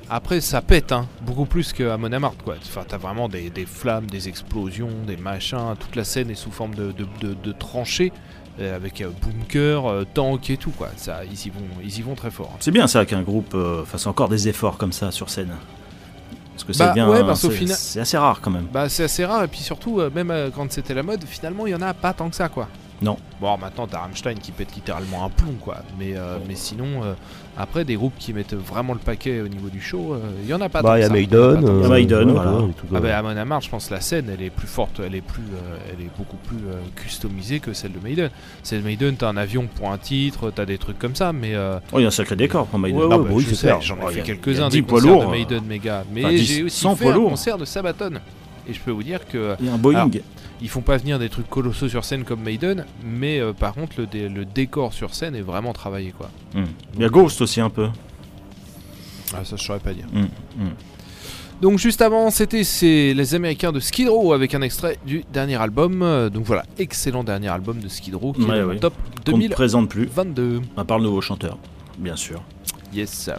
[0.09, 2.55] après, ça pète, hein, beaucoup plus que Amon Amarth, quoi.
[2.61, 5.73] Enfin, t'as vraiment des, des flammes, des explosions, des machins.
[5.79, 8.11] Toute la scène est sous forme de, de, de- de tranchées,
[8.59, 10.89] euh, avec euh, bunker, euh, tank et tout, quoi.
[10.97, 12.51] Ça, ils y vont, ils y vont très fort.
[12.53, 12.57] hein.
[12.59, 15.53] C'est bien ça qu'un groupe euh, fasse encore des efforts comme ça sur scène.
[16.53, 17.09] Parce que Bah, c'est bien.
[17.09, 18.67] ouais, parce qu'au c'est- assez rare quand même.
[18.71, 21.67] Bah c'est assez rare et puis surtout euh, même euh, quand c'était la mode finalement
[21.67, 22.69] il y en a pas tant que ça quoi.
[23.01, 23.17] Non.
[23.41, 27.13] Bon maintenant t'as Rammstein qui pète littéralement un plomb quoi mais, euh, mais sinon euh,
[27.57, 30.53] après des groupes qui mettent vraiment le paquet au niveau du show euh, il y
[30.53, 31.13] en a pas tant Bah, il que y a.
[31.13, 31.59] Maiden.
[31.61, 32.57] Il y a que euh, Maiden, voilà.
[32.95, 35.43] Ah bah Amon Amarth je pense la scène elle est plus forte elle est plus
[35.43, 38.29] euh, elle est beaucoup plus euh, customisée que celle de Maiden.
[38.63, 41.53] Celle de Maiden t'as un avion pour un titre t'as des trucs comme ça mais
[41.53, 42.97] euh, Oh, il y a un sacré décor pour Maiden.
[42.97, 43.45] Ouais, ah ouais, bah, bah oui,
[43.81, 45.31] j'en ai Oh, fait quelques-uns 10 des poids concerts lourds, de euh.
[45.37, 48.11] Maiden méga mais Enfin, 10, j'ai aussi 100 fait un concert de Sabaton
[48.67, 49.95] et je peux vous dire que Il y a un Boeing.
[49.95, 50.09] Alors,
[50.61, 53.95] Ils font pas venir des trucs colossaux sur scène comme Maiden, mais euh, par contre
[53.99, 56.29] le, dé- le décor sur scène est vraiment travaillé quoi.
[56.53, 56.63] Hmm.
[56.95, 57.87] Il y a Ghost aussi un peu.
[59.33, 60.05] Ah, ça je saurais pas dire.
[60.13, 60.21] Hmm,
[60.63, 60.69] hmm.
[61.61, 65.55] Donc juste avant c'était c'est les Américains de Skid Row avec un extrait du dernier
[65.55, 66.01] album.
[66.03, 68.93] Euh, donc voilà, excellent dernier album de Skid Row qui Ouais, est top
[69.25, 70.61] Qu'on ne présente plus, 2022.
[70.77, 71.57] à part le nouveau chanteur,
[71.97, 72.41] bien sûr.
[72.93, 73.29] Yes.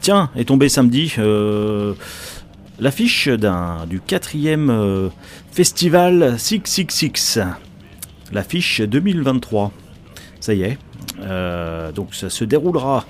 [0.00, 1.94] Tiens, est tombé samedi euh,
[2.78, 5.08] l'affiche du quatrième euh,
[5.50, 7.40] festival 666.
[8.32, 9.72] L'affiche 2023.
[10.40, 10.78] Ça y est.
[11.20, 13.04] Euh, donc ça se déroulera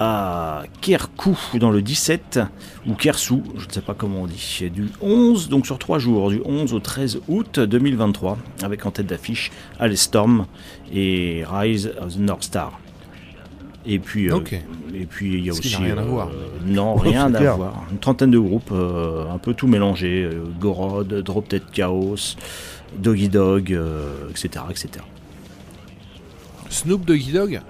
[0.00, 2.40] à Kerkou dans le 17
[2.86, 6.30] ou Kersou, je ne sais pas comment on dit, du 11, donc sur 3 jours,
[6.30, 10.46] du 11 au 13 août 2023, avec en tête d'affiche Alestorm
[10.92, 12.80] et Rise of the North Star.
[13.86, 14.40] Et puis, euh,
[14.94, 16.30] et puis il y a aussi n'a rien à euh, voir,
[16.64, 17.56] non, Ouais, rien c'est à clair.
[17.56, 17.84] voir.
[17.90, 20.28] Une trentaine de groupes, euh, un peu tout mélangé.
[20.58, 22.36] Gorod, Drop Dead Chaos,
[22.96, 23.78] Doggy Dog,
[24.30, 24.88] etc., etc.
[26.70, 27.60] Snoop Doggy Dog.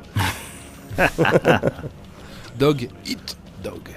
[2.59, 3.91] Dog Eat Dog.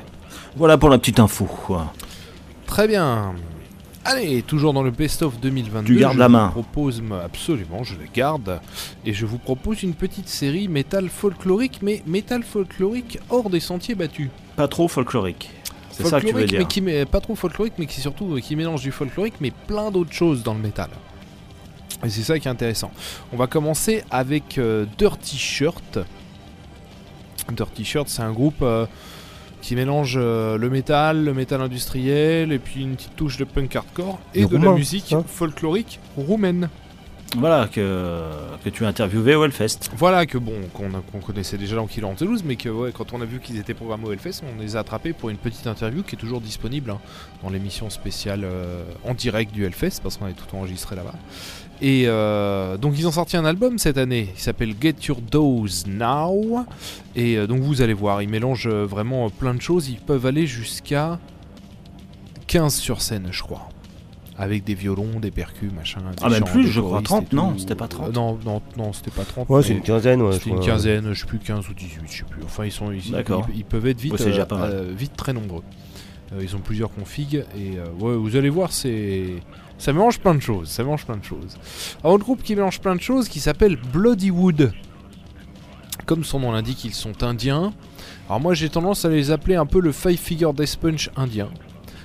[0.56, 1.46] Voilà pour la petite info.
[1.46, 1.94] quoi.
[2.66, 3.36] Très bien.
[4.10, 5.94] Allez, toujours dans le best-of 2022.
[5.94, 6.48] Tu gardes je la vous main.
[6.48, 8.62] propose, absolument, je la garde.
[9.06, 13.96] Et je vous propose une petite série métal folklorique, mais métal folklorique hors des sentiers
[13.96, 14.30] battus.
[14.56, 15.50] Pas trop folklorique.
[15.92, 16.60] C'est ça que tu veux dire.
[16.60, 19.92] mais qui pas trop folklorique, mais qui surtout euh, qui mélange du folklorique, mais plein
[19.92, 20.90] d'autres choses dans le métal.
[22.06, 22.92] Et c'est ça qui est intéressant.
[23.34, 26.00] On va commencer avec euh, Dirty Shirt.
[27.52, 28.86] Dirty Shirt, c'est un groupe euh,
[29.68, 33.76] qui mélange euh, le métal, le métal industriel, et puis une petite touche de punk
[33.76, 35.26] hardcore et de la musique hein.
[35.28, 36.70] folklorique roumaine.
[37.36, 38.30] Voilà, que,
[38.64, 39.90] que tu as interviewé au Hellfest.
[39.98, 43.12] Voilà que bon, qu'on connaissait déjà dans Killer on the Loose, mais que ouais, quand
[43.12, 45.68] on a vu qu'ils étaient programmés au Hellfest, on les a attrapés pour une petite
[45.68, 47.00] interview qui est toujours disponible hein,
[47.44, 51.16] dans l'émission spéciale euh, en direct du Hellfest, parce qu'on est tout enregistré là-bas.
[51.82, 55.86] Et euh, donc ils ont sorti un album cette année, il s'appelle Get Your Dose
[55.88, 56.66] Now.
[57.16, 60.26] Et euh, donc vous allez voir, ils mélangent euh, vraiment plein de choses, ils peuvent
[60.26, 61.20] aller jusqu'à
[62.48, 63.70] 15 sur scène, je crois.
[64.40, 66.00] Avec des violons, des percus, machin.
[66.12, 68.10] des Ah, même plus, je crois, choristes 30, et non, c'était pas 30.
[68.10, 69.50] Euh, non, non, non, c'était pas 30.
[69.50, 70.32] Ouais, c'est une quinzaine, ouais.
[70.34, 72.44] je c'était une quinzaine, je sais plus 15 ou 18, je sais plus.
[72.44, 73.48] Enfin, ils sont ils, D'accord.
[73.52, 74.70] ils, ils peuvent être vite, Ouais, c'est déjà pas mal.
[74.72, 75.64] euh, vite très nombreux.
[76.34, 79.42] Euh, ils ont plusieurs configs et euh, ouais, vous allez voir, c'est
[79.78, 80.70] ça mélange plein de choses.
[80.70, 81.58] Ça mélange plein de choses.
[82.04, 84.74] Un autre groupe qui mélange plein de choses qui s'appelle Bloodywood.
[86.06, 87.74] Comme son nom l'indique, ils sont indiens.
[88.28, 91.50] Alors moi, j'ai tendance à les appeler un peu le Five Figure Death Punch indien.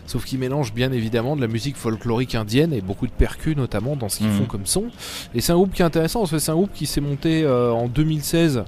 [0.07, 3.97] Sauf qu'ils mélangent bien évidemment de la musique folklorique indienne et beaucoup de percus notamment
[3.97, 4.39] dans ce qu'ils Mhm.
[4.39, 4.85] font comme son.
[5.35, 7.43] Et c'est un groupe qui est intéressant, parce que c'est un groupe qui s'est monté
[7.45, 8.65] euh, en 2016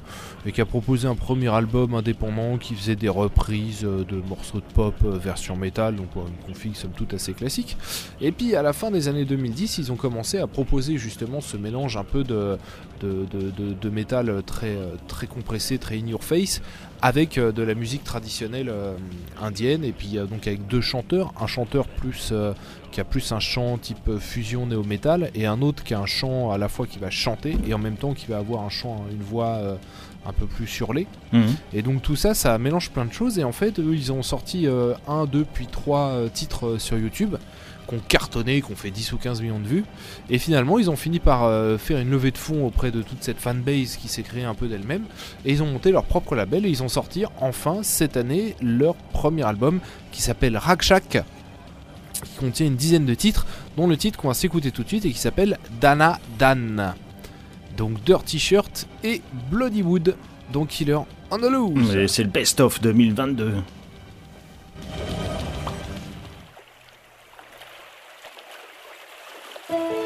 [0.46, 4.58] et qui a proposé un premier album indépendant qui faisait des reprises euh, de morceaux
[4.58, 7.76] de pop euh, version métal, donc une config somme toute assez classique.
[8.20, 11.56] Et puis à la fin des années 2010, ils ont commencé à proposer justement ce
[11.56, 12.58] mélange un peu de,
[13.00, 14.76] de, de, de- de métal très,
[15.08, 16.60] très compressé, très in your face,
[17.02, 18.96] avec euh, de la musique traditionnelle euh,
[19.40, 22.32] indienne, et puis euh, donc avec deux chanteurs, un chanteur plus
[22.90, 26.50] qui a plus un chant type fusion néo-métal, et un autre qui a un chant
[26.50, 29.04] à la fois qui va chanter, et en même temps qui va avoir un chant,
[29.10, 29.78] une voix
[30.26, 31.06] un peu plus surlée.
[31.32, 31.54] Mhm.
[31.72, 33.38] Et donc tout ça, ça mélange plein de choses.
[33.38, 36.78] Et en fait, eux, ils ont sorti euh, un, deux, puis trois euh, titres euh,
[36.78, 37.36] sur YouTube
[38.08, 39.84] cartonné, qui ont fait 10 ou 15 millions de vues.
[40.30, 43.22] Et finalement, ils ont fini par euh, faire une levée de fonds auprès de toute
[43.22, 45.04] cette fanbase qui s'est créée un peu d'elle-même.
[45.44, 48.94] Et ils ont monté leur propre label et ils ont sorti enfin cette année leur
[48.94, 49.80] premier album
[50.12, 51.24] qui s'appelle Rakshak
[52.24, 55.04] qui contient une dizaine de titres, dont le titre qu'on va s'écouter tout de suite
[55.04, 56.94] et qui s'appelle Dana Dan.
[57.76, 59.20] Donc Dirty Shirt et
[59.50, 60.16] Bloody Wood,
[60.52, 61.00] donc Killer.
[61.94, 63.54] Et C'est le best-of 2022.
[69.74, 70.03] I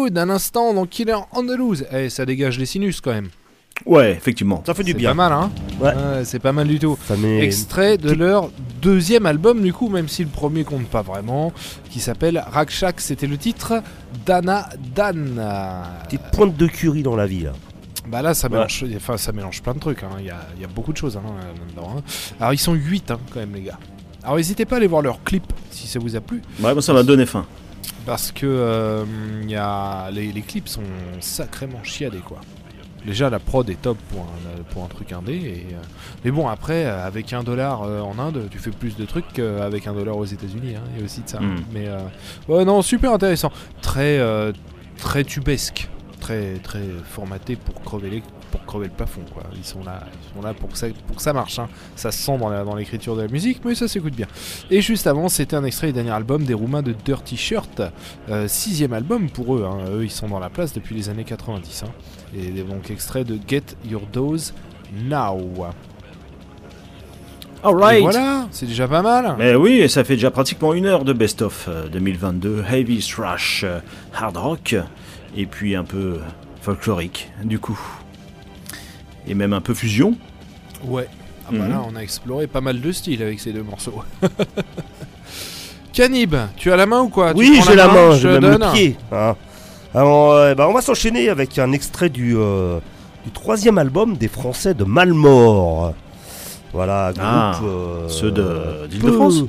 [0.00, 1.84] Bloodywood, un instant dans Killer on the Loose.
[1.92, 3.28] Eh, ça dégage les sinus quand même.
[3.86, 4.62] Ouais, effectivement.
[4.66, 5.10] Ça fait du C'est bien.
[5.10, 6.24] pas mal, hein Ouais.
[6.24, 6.98] c'est pas mal du tout.
[7.08, 8.50] Ça met Extrait de leur
[8.82, 11.52] deuxième album, du coup, même si le premier compte pas vraiment,
[11.90, 13.82] qui s'appelle Rakshak, c'était le titre
[14.26, 15.38] Dana Dan.
[15.38, 17.52] une petite pointe de curie dans la vie là.
[18.08, 18.54] Bah là, ça Ouais.
[18.56, 20.02] mélange, enfin, ça mélange plein de trucs.
[20.02, 20.10] hein.
[20.18, 21.22] Il y, a, il y a beaucoup de choses hein,
[21.76, 21.94] là-dedans.
[21.98, 22.02] hein.
[22.40, 23.78] Alors, ils sont 8 quand même, les gars.
[24.22, 26.42] Alors, n'hésitez pas à aller voir leur clip si ça vous a plu.
[26.60, 27.46] Ouais, moi, ça m'a donné faim.
[28.06, 29.04] Parce que euh,
[29.42, 30.82] il y a, les, les clips sont
[31.20, 32.40] sacrément chiadés, quoi.
[33.06, 35.34] Déjà, la prod est top pour un, pour un truc indé.
[35.34, 35.78] Et, euh,
[36.24, 39.86] mais bon, après, avec un dollar euh, en Inde, tu fais plus de trucs qu'avec
[39.86, 40.76] un dollar aux États-Unis.
[40.76, 40.82] hein.
[40.94, 41.38] Il y a aussi de ça.
[41.38, 41.46] hein.
[41.56, 41.64] Mm.
[41.72, 41.88] Mais
[42.48, 43.50] ouais, non, super intéressant.
[43.80, 44.20] Très,
[44.98, 45.88] très tubesque.
[46.20, 49.22] Très, très formaté pour crever, les, pour crever le plafond.
[49.32, 49.44] Quoi.
[49.56, 51.58] Ils, sont là, ils sont là pour que ça, pour que ça marche.
[51.58, 51.68] hein.
[51.96, 54.26] Ça se sent dans l'écriture de la musique, mais ça s'écoute bien.
[54.70, 57.82] Et juste avant, c'était un extrait du dernier album des Roumains de Dirty Shirt.
[58.28, 59.64] Euh, sixième album pour eux.
[59.70, 59.78] hein.
[59.92, 61.84] Eux, ils sont dans la place depuis les années 90.
[61.84, 61.90] hein.
[62.36, 64.54] Et donc, extrait de Get Your Dose
[65.04, 65.38] Now.
[67.62, 68.00] Et Alright.
[68.02, 69.34] voilà, c'est déjà pas mal.
[69.38, 72.64] Mais oui, et ça fait déjà pratiquement une heure de best-of euh, 2022.
[72.70, 73.80] Heavy thrash, euh,
[74.14, 74.76] hard rock,
[75.36, 76.20] et puis un peu
[76.62, 77.78] folklorique, du coup.
[79.26, 80.16] Et même un peu fusion.
[80.84, 81.08] Ouais.
[81.46, 81.70] Ah bah Mhm.
[81.70, 84.02] là, on a exploré pas mal de styles avec ces deux morceaux.
[85.92, 87.32] Canib, tu as la main ou quoi?
[87.34, 88.96] Oui, j'ai la main, je j'ai même donne le pied.
[89.12, 89.34] hein.
[89.92, 92.78] Alors, euh, bah, on va s'enchaîner avec un extrait du, euh,
[93.24, 95.94] du troisième album des Français de Malmort.
[96.72, 97.24] Voilà, groupe.
[97.26, 99.42] Ah, euh, ceux d'Île-de-France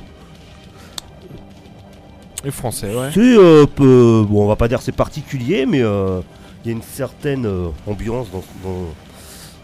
[2.44, 3.10] Et français, ouais.
[3.14, 6.20] C'est euh, peu- bon, on va pas dire c'est particulier, mais euh,
[6.64, 8.78] il y a une certaine euh, ambiance dans, dans,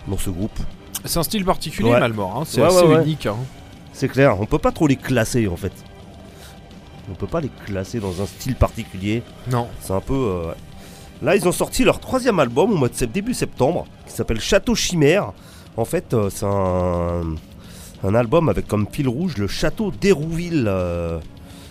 [0.08, 0.58] dans ce groupe.
[1.04, 2.00] C'est un style particulier, Ouais.
[2.00, 2.36] Malmort.
[2.40, 2.44] hein.
[2.46, 3.02] C'est Ouais, assez ouais, ouais.
[3.04, 3.26] unique.
[3.26, 3.36] hein.
[3.92, 5.72] C'est clair, on peut pas trop les classer en fait.
[7.10, 9.22] On peut pas les classer dans un style particulier.
[9.50, 9.66] Non.
[9.80, 10.14] C'est un peu.
[10.14, 10.52] euh.
[11.22, 14.40] Là, ils ont sorti leur troisième album au mois de sept- début septembre, qui s'appelle
[14.40, 15.32] Château Chimère.
[15.76, 17.34] En fait, euh, c'est un,
[18.04, 21.18] un album avec comme fil rouge le château d'Hérouville euh,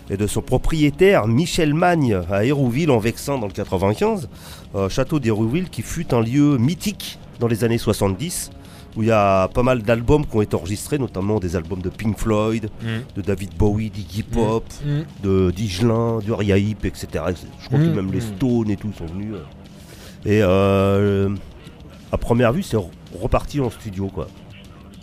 [0.09, 4.27] et de son propriétaire Michel Magne à Hérouville en Vexin dans le 95.
[4.75, 8.51] Euh, château d'Hérouville qui fut un lieu mythique dans les années 70
[8.95, 11.89] où il y a pas mal d'albums qui ont été enregistrés, notamment des albums de
[11.89, 12.69] Pink Floyd,
[13.15, 15.01] de David Bowie, d'Iggy Pop, Mm.
[15.23, 17.07] de Digelin, du Hip, etc.
[17.61, 17.93] Je crois que Mm.
[17.93, 18.35] même les Mm.
[18.37, 19.35] Stones et tout sont venus.
[19.35, 19.43] euh.
[20.25, 21.29] Et euh,
[22.11, 22.89] à première vue, c'est re-
[23.21, 24.27] reparti en studio, quoi,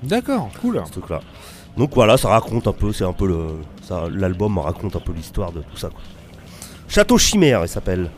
[0.02, 0.82] D'accord, cool.
[0.86, 1.20] ce truc-là.
[1.76, 3.46] Donc voilà, ça raconte un peu, c'est un peu le.
[4.10, 6.00] L'album raconte un peu l'histoire de tout ça, quoi.
[6.88, 8.10] Château Chimère, il s'appelle.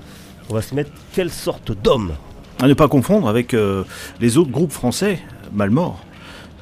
[0.49, 2.13] On va se mettre quelle sorte d'homme?
[2.61, 3.85] À ne pas confondre avec euh,
[4.21, 5.19] les autres groupes français,
[5.53, 6.01] Malmort.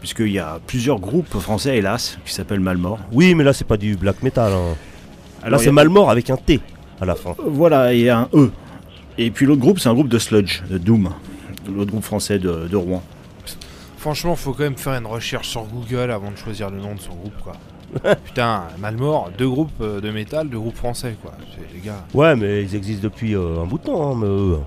[0.00, 2.98] Puisqu'il y a plusieurs groupes français, hélas, qui s'appellent Malmort.
[3.12, 4.52] Oui, mais là, c'est pas du black metal.
[4.52, 4.74] hein.
[5.40, 6.60] Là, Alors, y c'est a- Malmort avec un T
[7.00, 7.34] à la fin.
[7.46, 8.50] Voilà, il y a un E.
[9.16, 11.10] Et puis l'autre groupe, c'est un groupe de sludge, de Doom.
[11.74, 13.02] L'autre groupe français de, de Rouen.
[13.96, 17.00] Franchement, faut quand même faire une recherche sur Google avant de choisir le nom de
[17.00, 17.54] son groupe, quoi.
[18.24, 21.32] Putain, Malmort, deux groupes euh, de métal, deux groupes français, quoi.
[21.54, 22.04] C'est- Les gars.
[22.12, 24.58] Ouais, mais ils existent depuis euh, un bout de temps, hein, mais eux,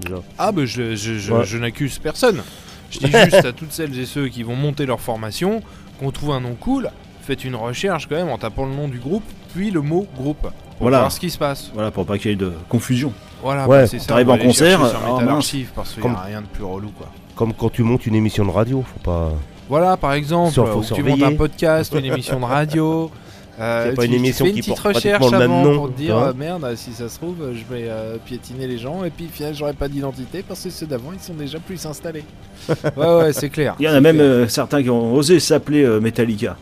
[0.00, 0.16] déjà.
[0.38, 1.44] Ah, bah je, je, je, Ouais.
[1.44, 2.42] je n'accuse personne.
[2.90, 5.62] Je dis juste à toutes celles et ceux qui vont monter leur formation
[5.98, 6.90] qu'on trouve un nom cool.
[7.22, 9.24] Faites une recherche quand même en tapant le nom du groupe,
[9.54, 10.42] puis le mot groupe.
[10.42, 10.52] Pour
[10.88, 10.98] Voilà.
[11.00, 11.70] voir ce qui se passe.
[11.74, 13.12] Voilà, pour pas qu'il y ait de confusion.
[13.42, 15.28] Voilà, Ouais, bah, t'arrives en concert, mince.
[15.28, 17.08] Archive parce qu'il Comme- a rien de plus relou, quoi.
[17.34, 19.32] Comme quand tu montes une émission de radio, faut pas.
[19.68, 23.10] Voilà, par exemple, Sur- faut ou tu montes un podcast, une émission de radio.
[23.58, 25.58] euh, C'est pas tu, une émission fais une qui petite porte recherche pratiquement le même
[25.58, 26.28] avant nom, pour te dire hein.
[26.28, 29.56] euh, merde, si ça se trouve, je vais euh, piétiner les gens et puis finalement
[29.56, 32.24] j'aurai pas d'identité parce que ceux d'avant ils sont déjà plus installés.
[32.68, 33.74] ouais, ouais, c'est clair.
[33.78, 36.56] Il y en a même euh, certains qui ont osé s'appeler euh, Metallica.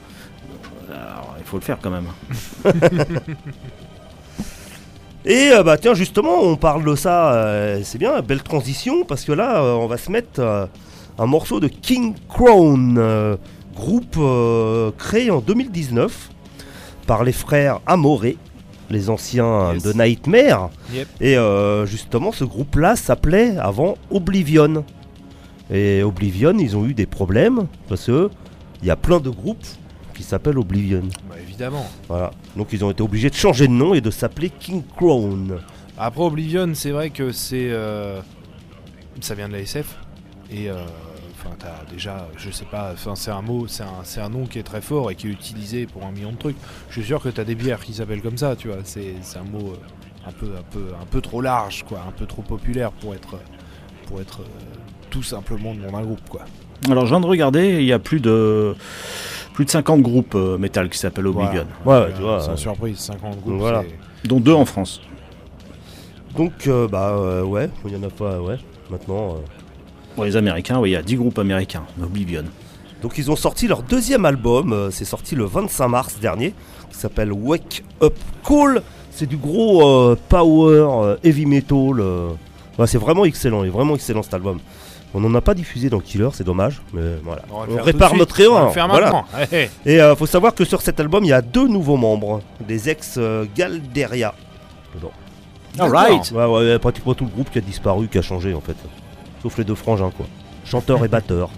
[0.90, 2.06] Alors, il faut le faire quand même.
[5.26, 9.24] Et euh, bah tiens justement on parle de ça, euh, c'est bien, belle transition parce
[9.24, 10.66] que là euh, on va se mettre euh,
[11.18, 13.36] un morceau de King Crown, euh,
[13.74, 16.30] groupe euh, créé en 2019
[17.06, 18.36] par les frères Amoré,
[18.90, 19.82] les anciens Yes.
[19.82, 20.70] de Nightmare.
[20.92, 21.08] Yep.
[21.20, 24.84] Et euh, justement ce groupe là s'appelait avant Oblivion.
[25.72, 28.30] Et Oblivion ils ont eu des problèmes parce que
[28.82, 29.64] il y a plein de groupes
[30.14, 31.02] qui s'appellent Oblivion.
[31.28, 31.86] Bah, évidemment.
[32.08, 32.30] Voilà.
[32.56, 35.58] Donc ils ont été obligés de changer de nom et de s'appeler King Crown.
[35.96, 37.68] Après Oblivion, c'est vrai que c'est.
[37.70, 38.20] euh,
[39.20, 39.96] ça vient de la SF.
[40.50, 40.68] Et.
[40.70, 40.74] euh,
[41.44, 44.46] Enfin, t'as déjà, je sais pas, enfin, c'est un mot, c'est un, c'est un nom
[44.46, 46.56] qui est très fort et qui est utilisé pour un million de trucs.
[46.88, 48.78] Je suis sûr que t'as des bières qui s'appellent comme ça, tu vois.
[48.84, 52.12] C'est c'est un mot euh, un peu, un peu, un peu trop large, quoi, un
[52.12, 53.36] peu trop populaire pour être,
[54.06, 54.44] pour être euh,
[55.10, 56.42] tout simplement le nom d'un groupe, quoi.
[56.90, 58.74] Alors, je viens de regarder, il y a plus de,
[59.54, 61.66] plus de 50 groupes euh, métal qui s'appellent Oblivion.
[61.84, 62.06] Voilà.
[62.06, 63.54] Ouais, tu vois, Sans euh, surprise, 50 groupes.
[63.58, 63.84] voilà.
[64.24, 65.00] Dont deux en France.
[66.36, 68.56] Donc euh, bah euh, ouais, il y en a pas, ouais.
[68.90, 69.38] Maintenant, euh.
[70.14, 72.44] Pour les Américains, oui, il y a 10 groupes américains, Oblivion.
[73.02, 74.72] donc ils ont sorti leur deuxième album.
[74.72, 76.54] euh, c'est sorti le 25 mars dernier,
[76.90, 78.14] qui s'appelle Wake Up
[78.46, 78.82] Call.
[79.10, 82.00] C'est du gros euh, power euh, heavy metal.
[82.00, 82.28] euh.
[82.78, 84.58] Ouais, c'est vraiment excellent, il est vraiment excellent cet album.
[85.16, 87.42] On n'en a pas diffusé dans Killer, c'est dommage, mais voilà.
[87.52, 88.48] On, répare notre suite.
[88.48, 88.66] On va erreur.
[88.68, 89.24] le faire voilà.
[89.86, 92.88] Et euh, faut savoir que sur cet album, il y a deux nouveaux membres, des
[92.88, 94.34] ex euh, Galderia.
[95.78, 98.76] Alright ouais, ouais, pratiquement tout le groupe qui a disparu, qui a changé en fait.
[99.44, 100.24] Sauf les deux frangins quoi.
[100.64, 101.50] Chanteur et batteur.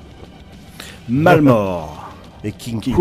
[1.09, 2.11] Malmort.
[2.43, 2.97] Et King, King.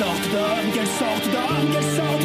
[0.00, 1.42] Sakta, gel sakta,
[1.72, 2.19] gel sakta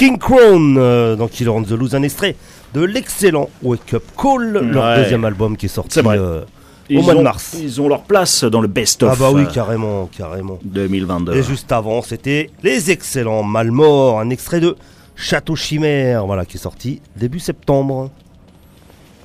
[0.00, 2.34] King Crown euh, dans Killer on the Loose, un extrait
[2.72, 5.02] de l'excellent Wake Up Call, leur Ouais.
[5.02, 6.40] deuxième album qui est sorti euh,
[6.88, 7.54] Ils au mois de mars.
[7.60, 10.58] Ils ont leur place dans le best-of Ah bah oui, euh, carrément, carrément.
[10.64, 11.34] 2022.
[11.34, 14.74] Et juste avant, c'était Les Excellents Malmort, un extrait de
[15.16, 18.10] Château Chimère, voilà, qui est sorti début septembre.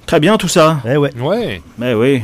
[0.05, 0.81] Très bien tout ça.
[0.85, 1.11] Eh ouais.
[1.17, 1.61] Ouais.
[1.77, 2.21] Mais oui.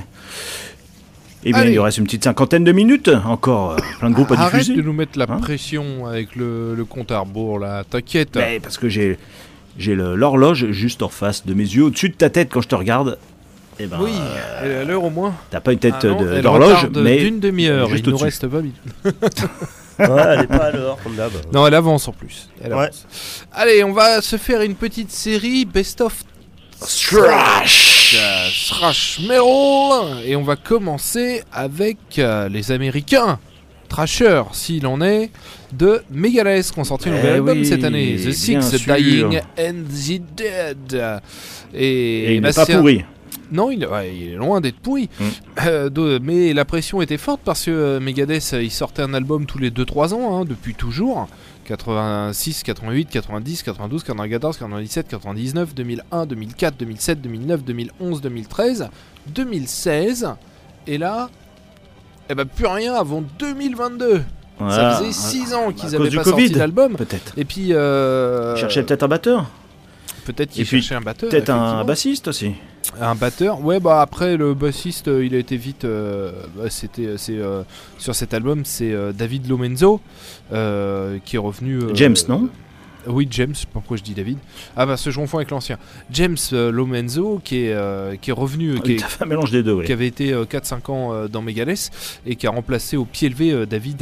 [1.43, 1.71] Eh bien, Allez.
[1.73, 3.71] il reste une petite cinquantaine de minutes encore.
[3.71, 4.75] euh, Plein de groupes à Arrête diffuser.
[4.75, 7.83] de nous mettre la Hein pression avec le, le compte à rebours là.
[7.89, 8.35] T'inquiète.
[8.35, 9.17] Mais parce que j'ai
[9.77, 12.67] j'ai le- l'horloge juste en face de mes yeux, au-dessus de ta tête quand je
[12.67, 13.17] te regarde.
[13.79, 15.33] Eh ben, Oui, euh, elle est à l'heure au moins.
[15.49, 17.89] t'as pas une tête Ah non, de- elle d'horloge, retarde mais d'une demi-heure.
[17.89, 18.25] juste Il nous au-dessus.
[18.25, 18.75] reste pas vite.
[19.99, 21.31] Ouais, elle est pas à l'heure, comme d'hab.
[21.53, 22.49] Non, elle avance en plus.
[22.63, 22.83] Elle Ouais.
[22.85, 23.05] avance.
[23.53, 26.23] Allez, on va se faire une petite série Best of
[26.79, 28.00] Thrash.
[28.16, 30.24] Euh, Thrash Metal.
[30.26, 33.39] Et on va commencer avec euh, les Américains.
[33.89, 35.32] Thrasher, s'il en est,
[35.74, 38.16] de Megadeth, qui ont sorti un nouvel Eh album oui, cette année.
[38.16, 38.95] The Six, sûr.
[38.95, 41.22] Dying and the Dead.
[41.74, 43.03] Et, Et il bah, n'est pas c'est un- pourri.
[43.51, 45.09] Non, il, ouais, il est loin d'être pourri.
[45.20, 45.24] Mm.
[45.68, 49.14] Euh, de- mais la pression était forte parce que euh, Megadeth, euh, il sortait un
[49.14, 51.28] album tous les 2-3 ans, hein, depuis toujours.
[51.66, 58.89] 86, 88, 90, 92, 94, 97, 99, 2001, 2004, 2007, 2009, 2011, 2013,
[59.28, 60.30] 2016.
[60.88, 61.30] Et là,
[62.30, 64.24] eh ben plus rien avant 2022.
[64.59, 64.91] Voilà.
[64.93, 66.95] Ça faisait 6 ans qu'ils avaient pas Covid, sorti d'album.
[66.95, 67.34] Peut-être.
[67.38, 69.45] Et puis, euh, Cherchait peut-être un batteur.
[70.26, 71.30] peut-être qu'ils cherchaient un batteur.
[71.30, 72.53] Peut-être un bassiste aussi.
[72.99, 77.05] Un batteur, ouais bah après le bassiste euh, il a été vite, euh, bah, c'était
[77.05, 77.61] euh, c'est euh,
[77.97, 80.01] sur cet album c'est euh, David Lomenzo
[80.49, 81.79] qui est revenu.
[81.93, 82.49] James, non?
[83.07, 84.38] Oui James, pourquoi je dis David?
[84.75, 85.77] Ah bah ce je confonds avec l'ancien.
[86.11, 89.86] James Lomenzo qui est qui est revenu, qui, est- un mélange des deux, oui.
[89.86, 91.89] qui avait été euh, 4-5 ans dans Megadeth
[92.25, 94.01] et qui a remplacé au pied levé David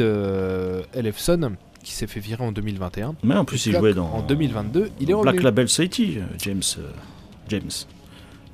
[0.94, 1.52] Ellefson
[1.84, 3.16] qui s'est fait virer en 2021.
[3.24, 4.08] Mais en plus, il jouait dans.
[4.08, 5.40] en 2022, il est Black revenu.
[5.44, 6.24] Label Society, euh,
[7.48, 7.70] James.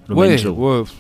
[0.10, 0.18] Euh, James.
[0.18, 0.52] Ouais, Lomenzo.
[0.52, 0.84] ouais.
[0.84, 0.94] pff,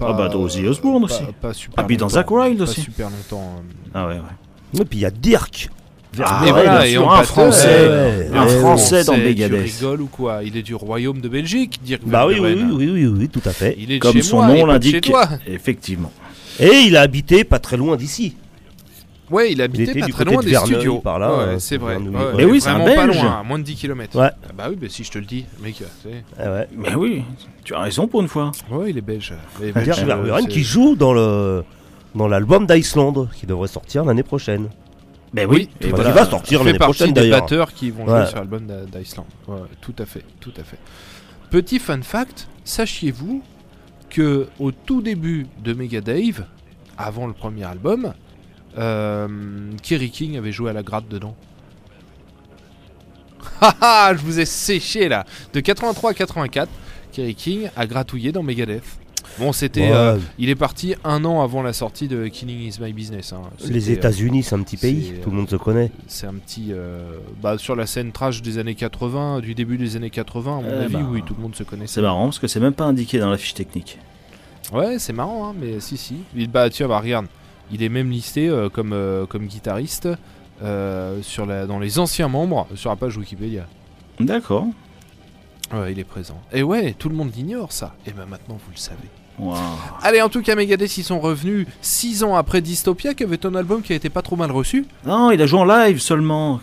[0.00, 1.22] Ah bah, dans Ozzy Osbourne pas- aussi.
[1.40, 2.80] Pas super Ah, puis dans Zack Wilde pas aussi.
[2.80, 3.56] super longtemps.
[3.58, 4.80] euh, Ah ouais, ouais.
[4.80, 5.68] Et puis il y a Dirk.
[6.20, 6.46] Ah, Vermeeren.
[6.48, 7.88] et voilà, bien et sûr, en un français.
[7.88, 9.64] ouais, un ouais, français dans Megadeth.
[9.64, 10.40] Tu rigoles ou quoi?
[10.44, 13.40] Il est du royaume de Belgique, Dirk Bah oui, oui, oui, oui, oui, oui, tout
[13.46, 13.76] à fait.
[13.78, 15.10] Il est de Comme chez son moi, nom pas l'indique.
[15.46, 16.12] Effectivement.
[16.60, 18.36] Et il a habité pas très loin d'ici.
[19.32, 20.98] Ouais, il habitait était pas du très côté loin de des Verneuil, studios.
[21.00, 21.94] par là, Ouais, euh, c'est vrai.
[21.94, 22.32] Verneuil, Ouais, ouais.
[22.36, 23.22] Mais oui, c'est un vraiment pas Belge.
[23.22, 24.18] loin, à moins de 10 km.
[24.20, 24.30] Ouais.
[24.56, 25.82] bah oui, bah si je te le dis, mec.
[26.02, 26.68] c'est- Ah ouais.
[26.76, 27.22] Mais oui,
[27.64, 28.52] tu as raison pour une fois.
[28.70, 29.32] Ouais, il est belge.
[29.60, 29.98] Il est Dirk
[30.40, 31.64] c'est- qui joue dans le
[32.14, 34.68] dans l'album d'Iceland qui devrait sortir l'année prochaine.
[35.32, 35.68] Ben Oui, oui.
[35.80, 36.30] Et tout voilà, il va fait.
[36.30, 37.40] sortir fait l'année partie prochaine des d'ailleurs.
[37.40, 38.18] batteurs qui vont Ouais.
[38.20, 38.66] jouer sur l'album.
[39.48, 40.76] Ouais, tout à fait, tout à fait.
[41.50, 43.42] Petit fun fact, sachiez-vous
[44.10, 46.44] que au tout début de Megadave,
[46.98, 48.12] avant le premier album,
[48.78, 49.28] euh,
[49.82, 51.34] Kerry King avait joué à la gratte dedans.
[53.60, 55.24] Haha, je vous ai séché là.
[55.52, 56.68] De 83 à 84,
[57.12, 58.82] Kerry King a gratouillé dans Megadeth.
[59.38, 62.78] Bon, c'était, Ouais, euh, il est parti un an avant la sortie de Killing Is
[62.82, 63.32] My Business.
[63.32, 63.40] hein.
[63.66, 65.90] les euh, États-Unis, c'est un petit pays, tout le monde se connaît.
[66.06, 66.66] c'est un petit.
[66.70, 70.60] euh, bah, sur la scène trash des années 80, du début des années 80, à
[70.60, 71.94] mon Euh, avis, bah, oui, tout le monde se connaissait.
[71.94, 73.98] C'est marrant parce que c'est même pas indiqué dans la fiche technique.
[74.70, 76.16] Ouais, c'est marrant, hein, mais si, si.
[76.36, 77.26] Il, bah, tiens, bah, regarde,
[77.72, 80.08] il est même listé euh, comme, euh, comme guitariste
[80.62, 83.66] euh, sur la, dans les anciens membres sur la page Wikipédia.
[84.20, 84.66] D'accord.
[85.72, 86.40] Ouais, il est présent.
[86.52, 87.94] Et ouais, tout le monde l'ignore, ça.
[88.06, 89.08] Et ben maintenant, vous le savez.
[90.02, 93.54] Allez, en tout cas, Megadeth, ils sont revenus 6 ans après Dystopia, qui avait un
[93.54, 94.86] album qui a été pas trop mal reçu.
[95.06, 96.60] Non, il a joué en live seulement.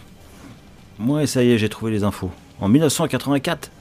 [0.99, 2.30] Ouais, ça y est, j'ai trouvé les infos.
[2.62, 3.72] En 1984.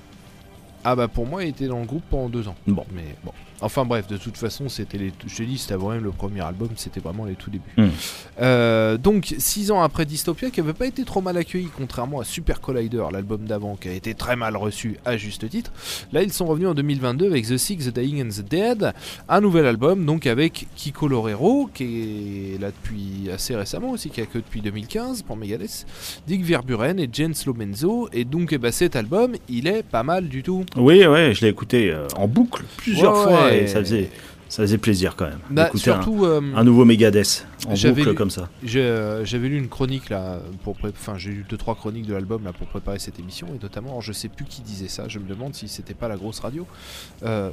[0.85, 2.55] Ah bah pour moi il était dans le groupe pendant deux ans.
[2.67, 2.87] Bon.
[2.95, 3.33] Mais bon.
[3.61, 5.13] Enfin bref, de toute façon c'était les.
[5.27, 7.65] Je c'était vraiment le premier album, c'était vraiment les tout débuts.
[7.77, 7.89] Hmm.
[8.41, 12.25] Euh, donc six ans après Dystopia, qui avait pas été trop mal accueilli, contrairement à
[12.25, 15.73] Super Collider, l'album d'avant, qui a été très mal reçu à juste titre.
[16.13, 18.93] Là ils sont revenus en 2022 avec The Six, The Dying and the Dead,
[19.29, 24.21] un nouvel album donc avec Kiko Lorero qui est là depuis assez récemment aussi, qui
[24.21, 25.87] a que depuis 2015 pour Megadeth,
[26.27, 30.29] Dick Verburen et Jens Lomenzo et donc eh ben, cet album il est pas mal
[30.29, 30.65] du tout.
[30.77, 33.48] Oui, ouais, je l'ai écouté euh, en boucle plusieurs Ouais, fois ouais.
[33.55, 34.11] Et ça faisait,
[34.49, 35.39] ça faisait plaisir quand même.
[35.51, 38.49] Bah, un, surtout, euh, un nouveau Megadeth en J'avais boucle lu- comme ça.
[38.77, 42.45] euh, j'avais lu une chronique là, pour enfin j'ai lu deux trois chroniques de l'album
[42.45, 45.19] là pour préparer cette émission et notamment, alors, je sais plus qui disait ça, je
[45.19, 46.67] me demande si c'était pas la grosse radio.
[47.25, 47.51] Euh,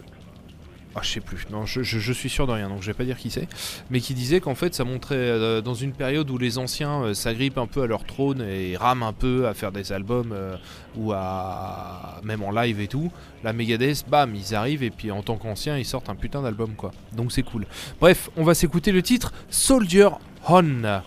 [0.98, 3.18] ah, je sais plus, non, je, suis sûr de rien, donc je vais pas dire
[3.18, 3.50] qui c'est,
[3.90, 7.14] mais qui disait qu'en fait ça montrait euh, dans une période où les anciens euh,
[7.14, 10.56] s'agrippent un peu à leur trône et rament un peu à faire des albums euh,
[10.96, 13.12] ou à même en live et tout.
[13.44, 16.76] La Megadeth, bam, ils arrivent et puis en tant qu'anciens ils sortent un putain d'album
[16.78, 17.66] quoi, donc c'est cool.
[18.00, 20.08] Bref, on va s'écouter le titre Soldier
[20.48, 21.02] On.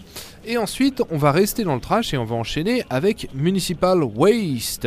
[0.45, 4.87] Et ensuite, on va rester dans le trash et on va enchaîner avec Municipal Waste.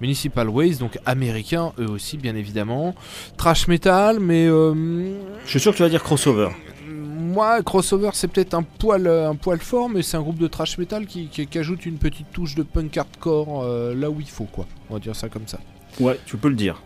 [0.00, 2.94] Municipal Waste, donc américain, eux aussi, bien évidemment.
[3.36, 5.12] Trash metal, mais euh,
[5.44, 6.48] Je suis sûr que tu vas dire crossover.
[6.88, 10.78] moi, crossover, c'est peut-être un poil, un poil fort, mais c'est un groupe de trash
[10.78, 14.28] metal qui, qui- qui ajoute une petite touche de punk hardcore euh, là où il
[14.28, 14.66] faut, quoi.
[14.88, 15.58] On va dire ça comme ça.
[16.00, 16.82] Ouais, tu peux le dire.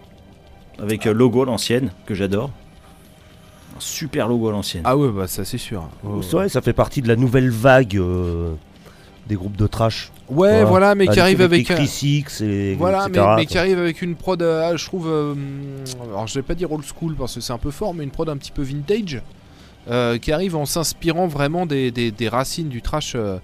[0.78, 2.50] Avec euh, logo à l'ancienne, que j'adore.
[3.76, 4.82] Un super logo à l'ancienne.
[4.84, 5.88] Ah ouais, bah ça c'est sûr.
[6.02, 8.54] Ouais, C'est vrai, ça fait partie de la nouvelle vague euh,
[9.26, 10.10] des groupes de trash.
[10.28, 11.68] Ouais, voilà, mais qui arrive avec.
[11.68, 13.60] les un- Chris Six et Voilà, mais, etc., mais qui quoi.
[13.62, 15.34] arrive avec une prod, euh, je trouve, euh,
[16.04, 18.10] alors je vais pas dire old school parce que c'est un peu fort, mais une
[18.10, 19.20] prod un petit peu vintage,
[19.90, 23.36] euh, qui arrive en s'inspirant vraiment des, des- des racines du trash euh,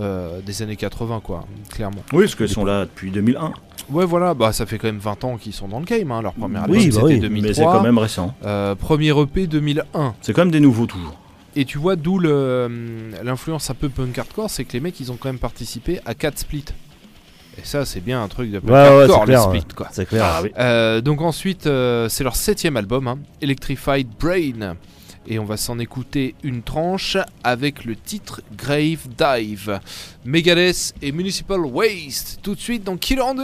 [0.00, 2.02] euh, des années 80, quoi, clairement.
[2.12, 3.52] Oui, parce qu'ils sont là depuis 2001.
[3.90, 6.20] Ouais, voilà, bah ça fait quand même 20 ans qu'ils sont dans le game, hein,
[6.22, 8.34] leur première Oui, album bah c'était oui, 2003, Mais c'est quand même récent.
[8.44, 10.14] euh, premier EP 2001.
[10.20, 11.16] C'est quand même des nouveaux toujours.
[11.56, 15.12] Et tu vois d'où hum, l'influence un peu punk hardcore, c'est que les mecs ils
[15.12, 16.64] ont quand même participé à 4 splits.
[17.56, 19.88] Et ça c'est bien un truc de punk Ouais, hardcore, clair, les splits, quoi.
[19.92, 20.24] C'est clair.
[20.24, 20.50] Ah oui.
[20.58, 24.76] Euh, donc ensuite, euh, c'est leur septième album, hein, Electrified Brain.
[25.26, 29.80] Et on va s'en écouter une tranche avec le titre Grave Dive.
[30.26, 33.38] Megadeth et Municipal Waste, tout de suite dans Killer on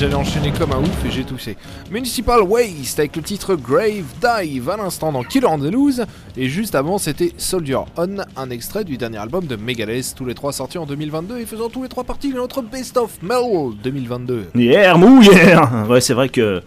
[0.00, 1.58] J'allais enchaîner comme un ouf et j'ai toussé.
[1.90, 6.06] Municipal Waste avec le titre Grave Dive à l'instant dans Killer on the Loose.
[6.38, 10.34] Et juste avant, c'était Soldier On, un extrait du dernier album de Megadeth, tous les
[10.34, 13.74] trois sortis en 2022 et faisant tous les trois partie de notre Best of Metal
[13.82, 14.46] 2022.
[14.54, 16.62] Hier, mou, hier Ouais, c'est vrai que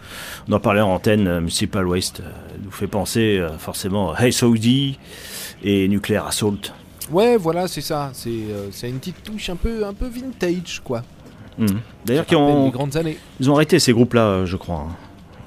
[0.48, 2.30] on en parlait en antenne, euh, Municipal Waste euh,
[2.64, 5.00] nous fait penser euh, forcément à Hey Saudi
[5.64, 6.72] et Nuclear Assault.
[7.12, 8.12] Ouais, voilà, c'est ça.
[8.14, 11.02] C'est euh, une petite touche un peu, un peu vintage, quoi.
[11.58, 11.80] Mhm.
[12.06, 13.18] D'ailleurs, qui ont, grandes années.
[13.40, 14.88] ils ont arrêté ces groupes-là, euh, je crois.
[14.90, 14.96] hein.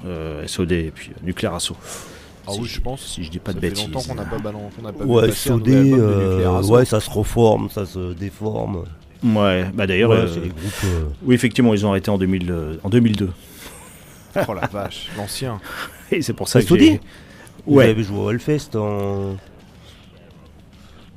[0.05, 1.75] Euh, SOD et puis euh, Nuclear Assault.
[2.47, 3.01] Ah Si oui, je- je pense.
[3.01, 3.87] si je dis pas Ça de fait bêtises.
[3.91, 6.73] longtemps qu'on n'a pas, ballon- qu'on n'a pas vu Ouais, SOD, euh, Nuclear Assault.
[6.75, 8.83] ouais, ça se reforme, ça se déforme.
[9.23, 10.49] Ouais, bah d'ailleurs, Ouais, euh,
[10.85, 13.31] euh, oui, effectivement, ils ont arrêté en, 2000, euh, en 2002.
[14.47, 15.59] Oh la vache, l'ancien.
[16.11, 16.79] Et c'est pour ça que SOD?
[16.79, 17.01] j'ai...
[17.65, 17.89] Vous Ouais.
[17.89, 19.35] avez joué au Hellfest en.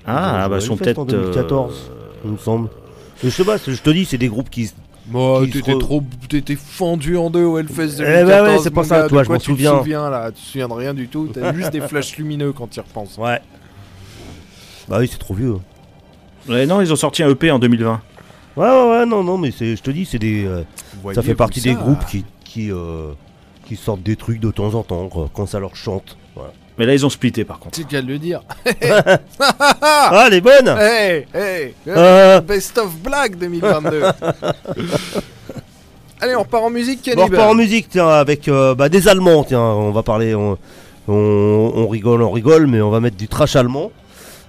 [0.06, 0.98] Ah, bah, sont peut-être...
[0.98, 1.94] en 2014, euh,
[2.24, 2.70] il me semble.
[3.22, 4.70] Je sais pas, c'est- je te dis, c'est des groupes qui.
[5.08, 8.20] Moi, t'étais re- trop, t'étais fendu en deux au Hellfest 2014.
[8.20, 9.72] Eh bah ouais, c'est pour ça, toi, de je m'en tu souviens.
[9.72, 11.28] te souviens là, tu te souviens de rien du tout?
[11.32, 13.16] T'as juste des flashs lumineux quand tu y repenses.
[13.18, 13.40] Ouais.
[14.88, 15.56] Bah oui, c'est trop vieux.
[16.48, 18.00] Ouais, non, ils ont sorti un EP en 2020.
[18.56, 20.44] Ouais, ouais, ouais, non, non, mais c'est, je te dis, c'est des.
[20.44, 20.62] euh,
[21.14, 23.12] ça fait partie des groupes qui, qui, euh,
[23.66, 26.16] qui sortent des trucs de temps en temps, quoi, quand ça leur chante.
[26.80, 27.76] Mais là, ils ont splitté, par contre.
[27.76, 28.40] C'est le cas de le dire.
[29.82, 32.40] Ah, elle est bonne Hey, hey, Euh.
[32.40, 34.02] Best of Black 2022.
[36.22, 39.44] Allez, on repart en musique, on repart en musique, tiens, avec euh, bah, des Allemands,
[39.44, 40.56] tiens, on va parler, on,
[41.06, 43.92] on- on rigole, on rigole, mais on va mettre du trash allemand.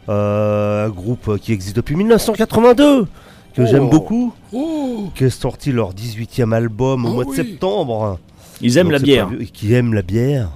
[0.08, 3.08] Euh, un groupe qui existe depuis 1982,
[3.56, 3.66] que Oh.
[3.70, 7.36] j'aime beaucoup, Oh, qui est sorti leur 18e album au Oh mois de oui.
[7.36, 8.20] septembre.
[8.62, 9.28] Ils aiment Donc, la bière.
[9.28, 10.50] pas Qui aiment la bière.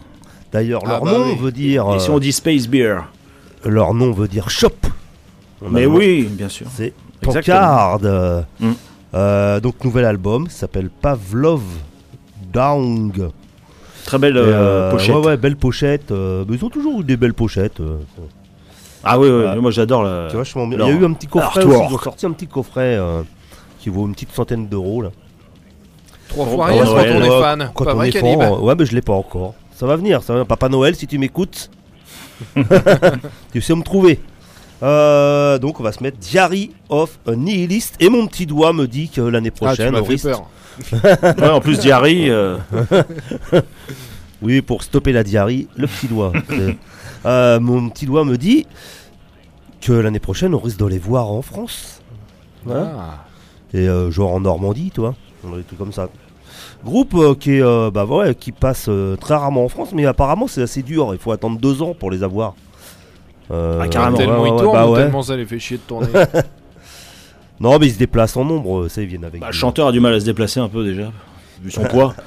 [0.51, 1.37] D'ailleurs, Ah leur bah nom oui.
[1.39, 1.85] veut dire.
[1.95, 2.97] Et si euh, on dit Space Beer
[3.65, 4.69] leur nom veut dire shop.
[5.69, 6.67] Mais oui, bien sûr.
[6.73, 6.93] C'est.
[7.21, 7.99] Pancard.
[8.03, 8.71] euh, Mm.
[9.15, 11.61] Euh, donc nouvel album, s'appelle Pavlov
[12.51, 13.11] Down.
[14.05, 15.15] Très belle euh, euh, pochette.
[15.15, 16.11] Ouais, ouais, belle pochette.
[16.11, 17.79] euh, mais ils ont toujours eu des belles pochettes.
[17.79, 17.97] euh,
[19.03, 19.55] Ah oui, oui, Ouais.
[19.57, 20.27] moi j'adore la.
[20.27, 20.77] vachement bien.
[20.77, 21.79] alors, Il y a eu un petit coffret aussi.
[21.89, 23.21] Ils ont sorti un petit coffret euh,
[23.79, 25.09] qui vaut une petite centaine d'euros là.
[26.27, 27.71] Trois fois rien quand on est fan.
[27.73, 29.53] Quand Pas on est fan, euh, ouais, mais je l'ai pas encore.
[29.75, 30.45] Ça va venir, ça va.
[30.45, 31.69] Papa Noël, si tu m'écoutes,
[33.51, 34.19] tu sais où me trouver.
[34.83, 38.87] Euh, donc on va se mettre Diary of a Nihilist et mon petit doigt me
[38.87, 40.49] dit que l'année Ah, tu prochaine, au fait risque- peur.
[41.37, 42.29] Ouais, en plus, diarrhée.
[42.29, 42.57] euh,
[44.41, 46.31] oui pour stopper la diarrhée, le petit doigt.
[47.25, 48.67] Euh, mon petit doigt me dit
[49.81, 52.03] que l'année prochaine on risque de les voir en France.
[52.69, 53.25] Hein Ah.
[53.73, 55.15] Et euh, genre en Normandie, toi.
[55.43, 56.07] Des trucs comme ça.
[56.85, 60.05] Groupe euh, qui, est, euh, bah, ouais, qui passe euh, très rarement en France, mais
[60.05, 61.09] apparemment c'est assez dur.
[61.13, 62.53] Il faut attendre deux ans pour les avoir.
[63.51, 64.17] Euh, Ah, carrément.
[64.17, 66.07] Tellement ouais, il ouais, tourne bah tellement ça les fait chier de tourner.
[67.59, 69.39] Non, mais ils se déplacent en nombre, ça, ils viennent avec.
[69.39, 71.11] bah, le chanteur a du mal à se déplacer un peu déjà,
[71.61, 72.13] vu son poids.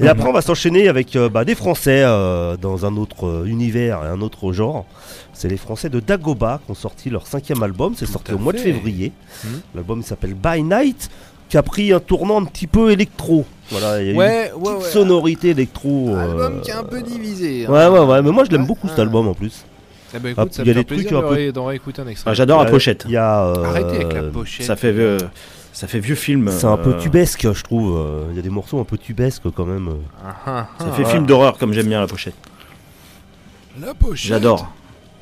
[0.00, 3.44] Et après, on va s'enchaîner avec euh, bah, des Français euh, dans un autre euh,
[3.46, 4.84] univers et un autre genre.
[5.32, 7.94] C'est les Français de Dagoba qui ont sorti leur cinquième album.
[7.96, 9.12] C'est sorti au mois de février.
[9.44, 9.60] Mhm.
[9.74, 11.10] L'album s'appelle By Night,
[11.54, 13.44] qui a pris un tournant un petit peu électro.
[13.70, 14.80] Voilà, il y a ouais, une ouais, ouais.
[14.90, 16.08] sonorité électro.
[16.16, 17.64] Album euh, qui est un peu divisé.
[17.66, 17.70] hein.
[17.70, 18.66] Ouais, ouais, ouais, mais moi je l'aime Ouais.
[18.66, 19.02] beaucoup cet Ah.
[19.02, 19.64] album en plus.
[20.12, 22.08] Eh ben, Ah, écoute, ça il y a des trucs un peu- d'en réécouter un
[22.08, 22.28] extrait.
[22.28, 23.04] Ah, J'adore la Euh, pochette.
[23.06, 23.44] Il y a.
[23.44, 24.66] euh, Arrêtez avec la pochette.
[24.66, 25.18] Ça fait, vieux-
[25.72, 26.50] ça fait vieux film.
[26.50, 27.96] C'est un peu euh, tubesque, je trouve.
[27.98, 29.90] euh, Il y a des morceaux un peu tubesques quand même.
[30.26, 30.92] Ah, ah, Ça ah.
[30.92, 32.34] fait film d'horreur comme j'aime bien la pochette.
[33.80, 34.72] La pochette J'adore.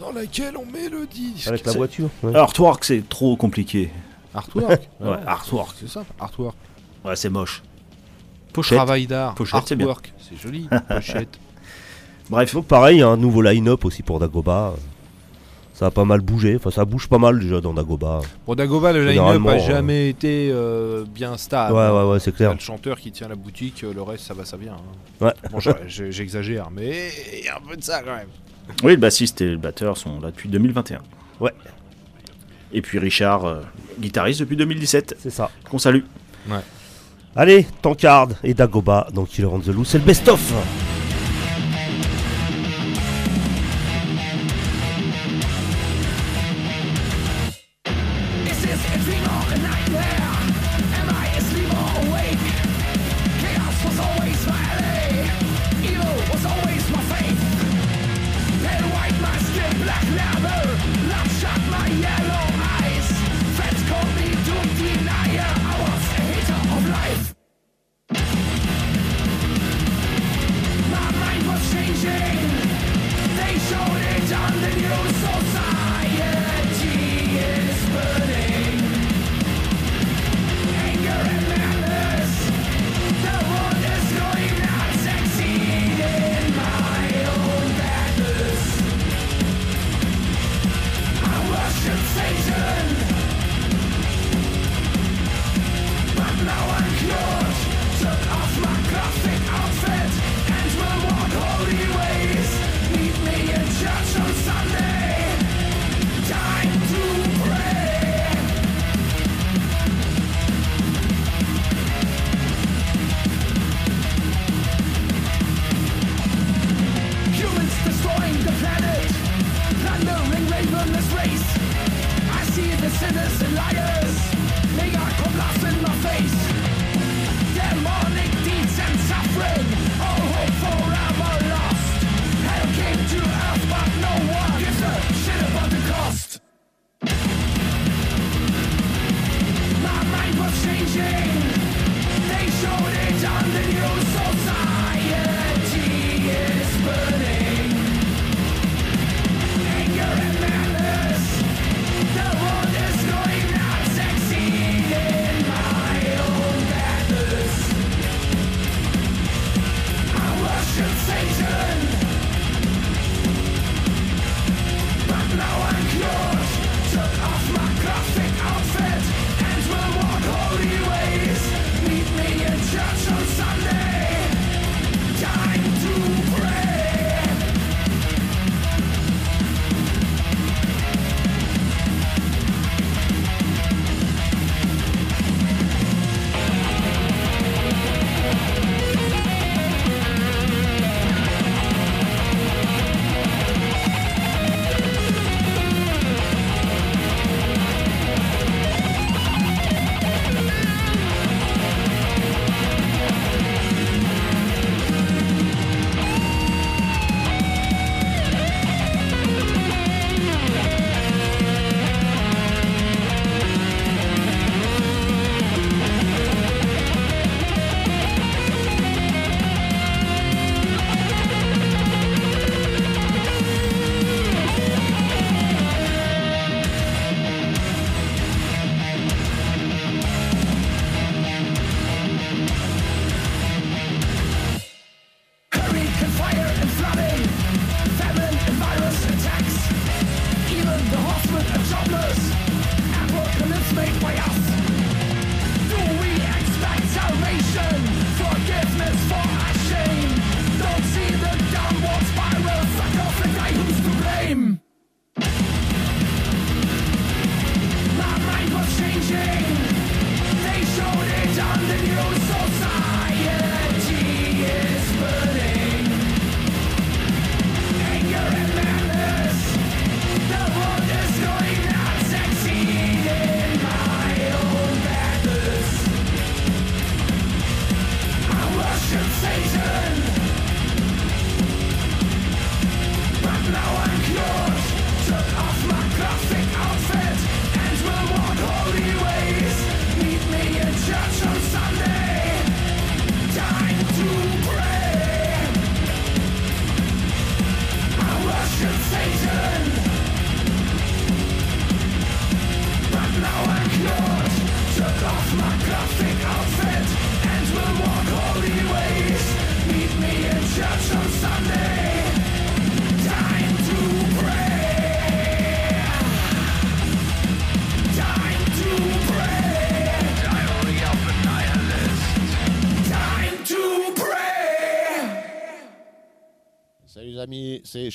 [0.01, 1.49] dans laquelle on met le disque.
[1.49, 2.09] Avec la voiture.
[2.23, 2.35] ouais.
[2.35, 3.91] Artwork, c'est trop compliqué.
[4.35, 4.89] Artwork.
[5.01, 5.77] Ouais, artwork.
[5.79, 6.57] C'est ça, artwork.
[7.05, 7.63] Ouais, c'est moche.
[8.53, 8.77] Pochette.
[8.77, 9.35] Travail d'art.
[9.53, 10.13] Artwork.
[10.19, 10.69] C'est joli.
[10.89, 11.39] Pochette.
[12.31, 14.75] Bref, Donc pareil, il y a un nouveau line-up aussi pour Dagoba.
[15.75, 16.57] Ça a pas mal bougé.
[16.57, 18.21] Enfin, ça bouge pas mal déjà dans Dagoba.
[18.45, 21.75] Pour Dagoba, le line-up a euh, jamais été euh, bien stable.
[21.75, 22.53] ouais, ouais, ouais, c'est Il y a clair.
[22.55, 24.75] le chanteur qui tient la boutique, euh, le reste ça va, ça vient.
[24.75, 25.25] hein.
[25.27, 25.33] Ouais.
[25.51, 28.29] Bon, j'exagère, mais il y a un peu de ça quand même.
[28.85, 31.01] oui, le bassiste et le batteur sont là depuis 2021.
[31.41, 31.53] Ouais.
[32.73, 33.61] Et puis Richard, euh,
[34.01, 35.51] guitariste depuis 2017, C'est ça.
[35.70, 36.03] qu'on salue.
[37.35, 40.91] Allez, Tankard et Dagoba dans Killer on the Loose, c'est le best-of.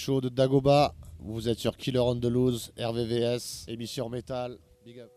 [0.07, 0.95] Chaud de Dagoba.
[1.19, 4.57] Vous êtes sur Killer on the Loose, RVVS, émission métal.
[4.85, 5.11] Big up.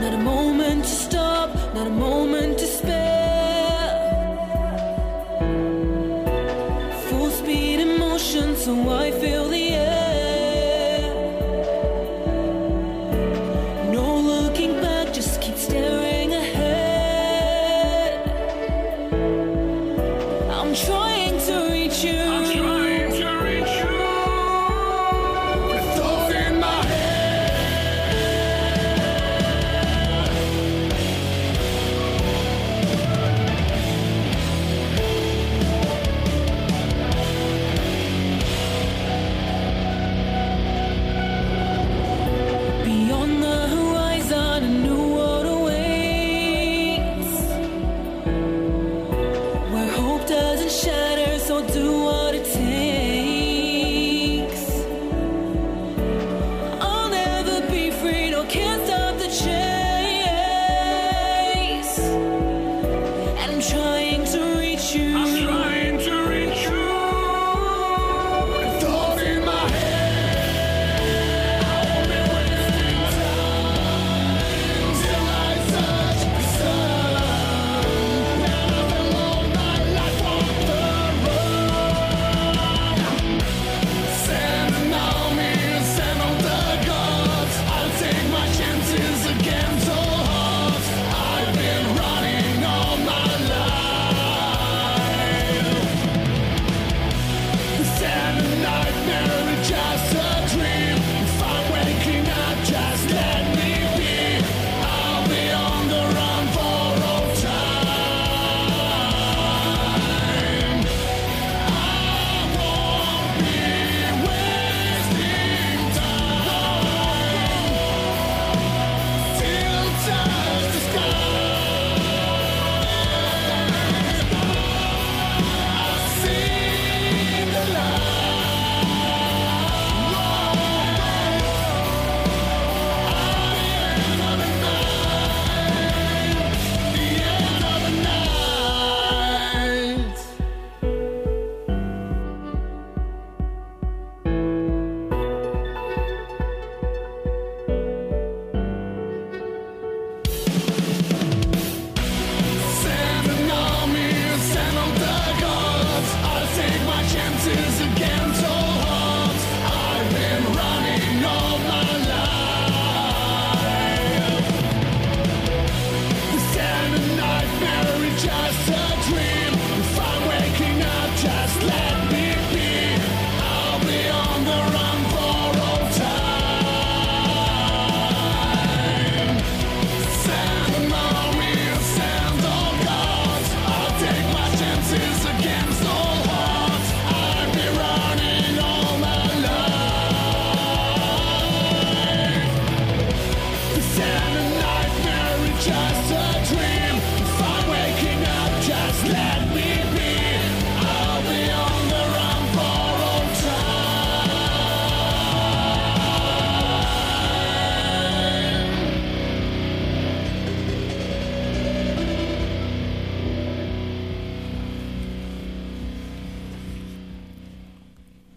[0.00, 2.35] Not a moment to stop, not a moment
[8.66, 9.45] so I feel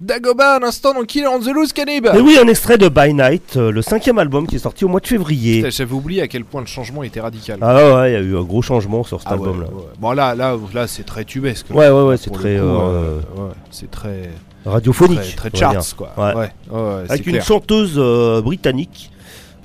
[0.09, 3.13] Dagoba, un instant dans Killer on the Loose, Cannib Et oui, un extrait de By
[3.13, 5.57] Night, euh, le cinquième album qui est sorti au mois de février.
[5.57, 7.59] Putain, J'avais oublié à quel point le changement était radical.
[7.61, 9.67] Ah ouais, il y a eu un gros changement sur cet Ah ouais, album là.
[9.67, 9.83] ouais.
[9.99, 11.69] Bon là, là, là c'est très tubesque.
[11.69, 11.75] là.
[11.75, 14.31] Ouais, ouais, ouais, c'est Pour très, coup, euh, ouais, c'est très,
[14.65, 15.35] Radiophonique.
[15.35, 16.11] très, très on va charts quoi.
[16.17, 16.23] Ouais.
[16.23, 16.49] Ouais, ouais,
[16.81, 17.45] ouais, c'est Avec une clair.
[17.45, 19.11] chanteuse euh, britannique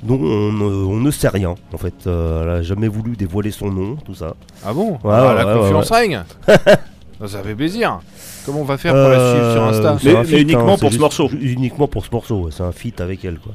[0.02, 1.54] dont on, ne- on ne sait rien.
[1.72, 4.34] En fait, Euh, elle a jamais voulu dévoiler son nom, tout ça.
[4.64, 4.92] Ah bon?
[5.02, 5.96] Ouais, Ah, La ouais, confiance ouais.
[5.96, 6.22] règne.
[7.28, 8.00] ça fait plaisir.
[8.46, 10.42] Comment on va faire pour la suivre sur Euh, Insta c'est un Mais- feat, mais
[10.42, 11.28] uniquement c'est pour ce juste- morceau.
[11.40, 13.52] Uniquement pour ce morceau, ouais, c'est un feat avec elle quoi.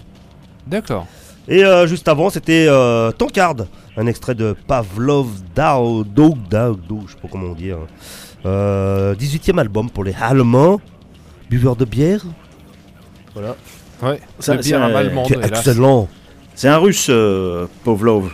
[0.68, 1.06] D'accord.
[1.48, 3.56] Et euh, juste avant, c'était euh, Tankard,
[3.98, 6.78] un extrait de Pavlov Dao, Dog, Dao,
[7.08, 7.78] je sais pas comment dire.
[8.46, 10.80] Euh, 18e album pour les Allemands,
[11.50, 12.22] buveurs de bière.
[13.34, 13.56] Voilà.
[14.04, 15.50] Ouais, Ça, c'est bien c'est- allemand, Qui est hélas.
[15.66, 16.08] excellent.
[16.56, 18.32] C'est un russe, euh, Pavlov.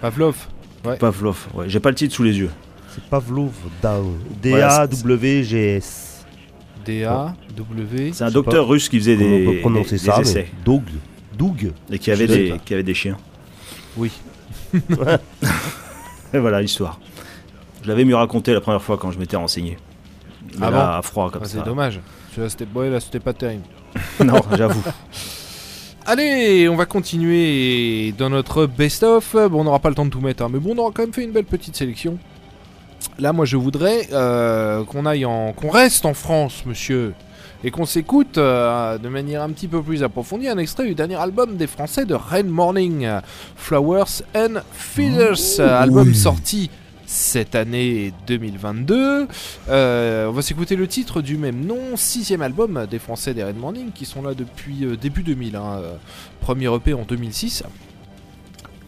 [0.00, 0.36] Pavlov.
[0.84, 0.96] Ouais.
[0.96, 1.64] Pavlov, ouais.
[1.68, 2.50] J'ai pas le titre sous les yeux.
[2.94, 3.52] C'est Pavlov
[3.82, 4.12] Dao,
[4.42, 6.24] D-A-W-G-S.
[6.84, 8.10] D-A-W.
[8.12, 10.48] C'est un docteur russe qui faisait des, on peut prononcer des- ça des mais essais
[10.64, 10.82] Doug.
[11.38, 11.72] Doug.
[11.90, 12.58] et qui avait, des, pas.
[12.58, 13.16] qui avait des chiens.
[13.96, 14.10] Oui.
[16.34, 16.98] Et voilà l'histoire.
[17.82, 19.76] Je l'avais mieux raconté la première fois quand je m'étais renseigné.
[20.58, 21.58] Mais Ah là, à froid comme Ah, ça.
[21.58, 22.00] c'est dommage.
[22.36, 22.48] Ouais,
[23.00, 23.64] c'était pas terrible.
[24.24, 24.82] non, j'avoue.
[26.06, 29.34] Allez, on va continuer dans notre best-of.
[29.50, 31.02] Bon, on n'aura pas le temps de tout mettre, hein, mais bon, on aura quand
[31.02, 32.18] même fait une belle petite sélection.
[33.18, 37.14] Là, moi, je voudrais euh, qu'on aille en, qu'on reste en France, monsieur,
[37.62, 41.16] et qu'on s'écoute euh, de manière un petit peu plus approfondie un extrait du dernier
[41.16, 43.08] album des Français de Rain Morning,
[43.56, 46.70] Flowers and Feathers, album sorti
[47.06, 49.28] cette année 2022.
[49.68, 53.58] Euh, on va s'écouter le titre du même nom, sixième album des Français des Red
[53.58, 55.80] Morning, qui sont là depuis début 2000, hein,
[56.40, 57.64] premier EP en 2006,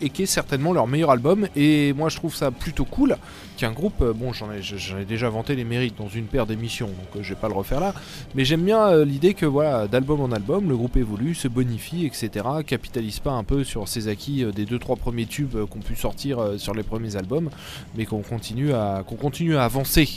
[0.05, 1.49] et qui est certainement leur meilleur album.
[1.57, 3.17] Et moi je trouve ça plutôt cool
[3.57, 7.17] qu'un groupe, euh, bon j'en ai, déjà vanté les mérites dans une paire d'émissions, donc
[7.17, 7.95] euh, je vais pas le refaire là,
[8.35, 12.05] mais j'aime bien euh, l'idée que voilà, d'album en album, le groupe évolue, se bonifie,
[12.05, 12.47] etc.
[12.67, 16.55] Capitalise pas un peu sur ses acquis des deux trois premiers tubes qu'on pu sortir
[16.59, 17.51] sur les premiers albums,
[17.97, 20.09] mais qu'on continue à continue à avancer.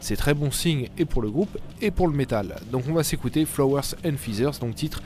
[0.00, 2.56] C'est très bon signe et pour le groupe et pour le métal.
[2.72, 5.02] Donc on va s'écouter Flowers and Feathers, donc titre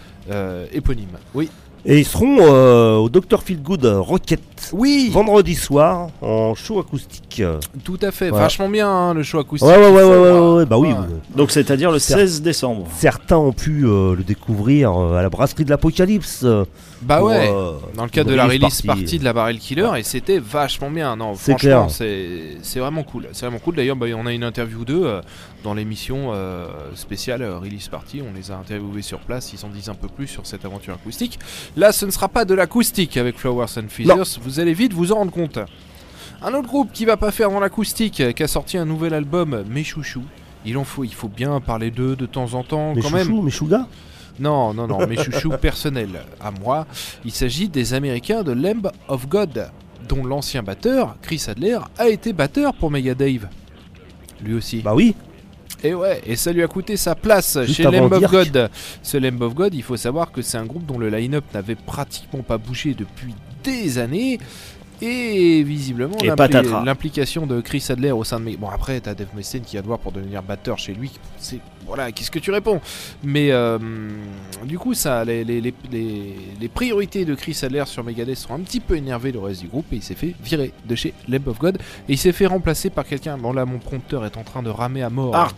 [0.73, 1.19] éponyme.
[1.35, 1.51] Oui.
[1.85, 3.43] Et ils seront euh, au Dr.
[3.43, 4.41] Feelgood Rocket
[4.73, 5.11] Oui.
[5.13, 7.43] vendredi soir en show acoustique.
[7.83, 8.29] Tout à fait.
[8.31, 8.45] Voilà.
[8.45, 9.69] Vachement bien hein, le show acoustique.
[9.69, 10.89] Ouais, ouais, ouais, ouais, ouais, bah oui.
[10.91, 10.95] Ouais.
[10.95, 12.21] euh, Donc c'est-à-dire le Certes.
[12.21, 12.87] 16 décembre.
[12.97, 16.47] Certains ont pu euh, le découvrir euh, à la brasserie de l'Apocalypse.
[17.03, 17.49] Bah pour, ouais.
[17.51, 18.87] euh, Dans le cadre de la release party.
[18.87, 21.17] party de la Barrel Killer et c'était vachement bien.
[21.17, 23.29] Non, franchement, c'est vraiment cool.
[23.33, 23.77] C'est vraiment cool.
[23.77, 25.21] D'ailleurs, bah, on a une interview d'eux euh,
[25.65, 28.23] dans l'émission euh, spéciale release party.
[28.23, 29.53] On les a interviewés sur place.
[29.53, 31.39] Ils en disent un peu plus sur cette aventure acoustique.
[31.77, 34.39] Là, ce ne sera pas de l'acoustique avec Flowers and Feathers.
[34.43, 35.59] Vous allez vite vous en rendre compte.
[36.45, 39.63] Un autre groupe qui va pas faire dans l'acoustique, qui a sorti un nouvel album,
[39.69, 40.25] Mes Chouchous.
[40.65, 43.27] Il en faut, il faut bien parler d'eux de temps en temps, Mes quand même.
[43.27, 43.87] chouchous, mes chougas?
[44.39, 46.87] Non, non, non, mes chouchous personnels à moi.
[47.25, 49.71] Il s'agit des Américains de Lamb of God,
[50.09, 53.49] dont l'ancien batteur, Chris Adler, a été batteur pour Megadave.
[54.43, 54.81] Lui aussi.
[54.81, 55.15] Bah oui.
[55.85, 58.31] Et ouais, et ça lui a coûté sa place Juste chez Lamb of.
[58.31, 58.71] God.
[59.03, 61.75] Ce Lamb of God, il faut savoir que c'est un groupe dont le line-up n'avait
[61.75, 63.35] pratiquement pas bougé depuis
[63.65, 64.39] des années.
[65.05, 66.17] Et visiblement,
[66.85, 68.57] l'implication de Chris Adler au sein de...
[68.57, 71.11] Bon, après, t'as Dave Mustaine qui va devoir pour devenir batteur chez lui.
[71.39, 71.59] C'est...
[71.87, 72.81] Voilà, qu'est-ce que tu réponds?
[73.25, 73.79] Mais euh,
[74.65, 78.55] du coup, ça, les, les, les, les- les priorités de Chris Adler sur Megadeth sont
[78.55, 81.15] un petit peu énervées le reste du groupe et il s'est fait virer de chez
[81.29, 81.79] Lamb of God.
[82.09, 83.37] Et il s'est fait remplacer par quelqu'un...
[83.37, 85.35] Bon là, mon prompteur est en train de ramer à mort.
[85.35, 85.55] Art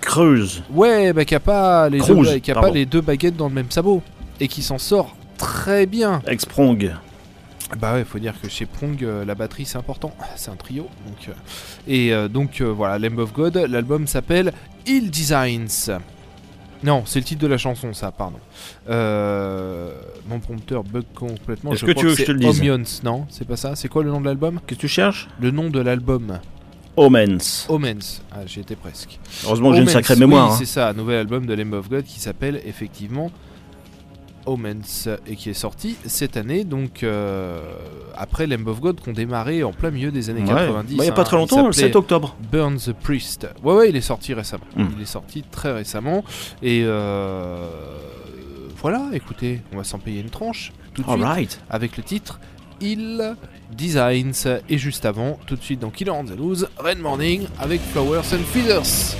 [0.00, 0.64] Creuse.
[0.72, 3.54] Ouais, bah qui a pas les, deux, qui a pas les deux baguettes dans le
[3.54, 4.02] même sabot
[4.40, 6.20] et qui s'en sort très bien.
[6.26, 6.92] Exprong.
[7.78, 10.88] Bah ouais, faut dire que chez Prong, euh, la batterie c'est important, c'est un trio.
[11.06, 11.32] Donc, euh,
[11.88, 14.52] et euh, donc voilà, Lamb of God, l'album s'appelle
[14.86, 15.98] Ill Designs.
[16.82, 18.38] Non, c'est le titre de la chanson, ça, pardon.
[18.86, 21.72] Mon prompteur bug complètement.
[21.72, 23.74] Est-ce que crois tu veux que je te le dise Omnions, non C'est pas ça
[23.74, 24.60] C'est quoi le nom de l'album?
[24.66, 25.28] Que tu cherches?
[25.40, 26.38] Le nom de l'album.
[26.96, 27.66] Omens.
[27.68, 28.22] Omens.
[28.30, 29.18] Ah, j'y étais presque.
[29.44, 30.48] Heureusement que j'ai une sacrée mémoire.
[30.48, 30.56] Oui, hein.
[30.58, 33.30] c'est ça, un nouvel album de Lamb of God qui s'appelle effectivement
[34.46, 37.60] Omens et qui est sorti cette année, donc euh,
[38.16, 40.48] après Lamb of God qu'on démarrait en plein milieu des années Ouais.
[40.48, 40.96] 90.
[40.96, 42.36] Bah, il n'y a pas hein, très il longtemps, le s'appelait 7 octobre.
[42.52, 43.48] Burn the Priest.
[43.62, 44.64] Ouais, ouais, il est sorti récemment.
[44.76, 44.86] Mm.
[44.96, 46.24] Il est sorti très récemment.
[46.62, 47.66] Et euh,
[48.80, 52.40] voilà, écoutez, on va s'en payer une tranche tout de suite avec le titre
[52.80, 53.36] Il
[53.72, 54.60] Designs.
[54.68, 58.32] Et juste avant, tout de suite dans Killer on the Loose, Rain Morning avec Flowers
[58.32, 59.16] and Feathers.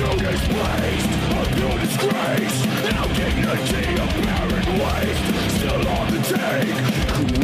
[0.00, 0.04] A
[1.56, 7.37] pure disgrace Now dignity apparent waste Still on the take,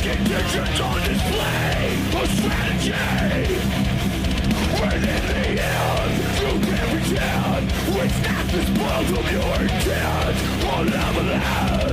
[0.00, 2.92] Sick intentions on display A strategy
[4.80, 6.52] When in the end You.
[6.66, 7.64] can pretend
[8.02, 11.83] It's not the spoils of your intent On evidence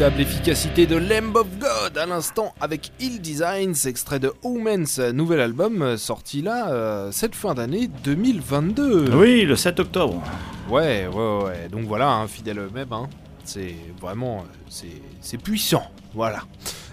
[0.00, 5.40] redoutable efficacité de Lamb of God à l'instant avec Ill Designs, extrait de Omen's nouvel
[5.40, 9.10] album euh, sorti là euh, cette fin d'année 2022.
[9.14, 10.22] Oui, le 7 octobre.
[10.70, 11.68] Ouais, ouais, ouais.
[11.70, 12.90] Donc voilà, hein, fidèle eux-mêmes.
[12.94, 13.10] hein.
[13.44, 15.82] C'est vraiment, euh, c'est c'est puissant.
[16.14, 16.44] Voilà.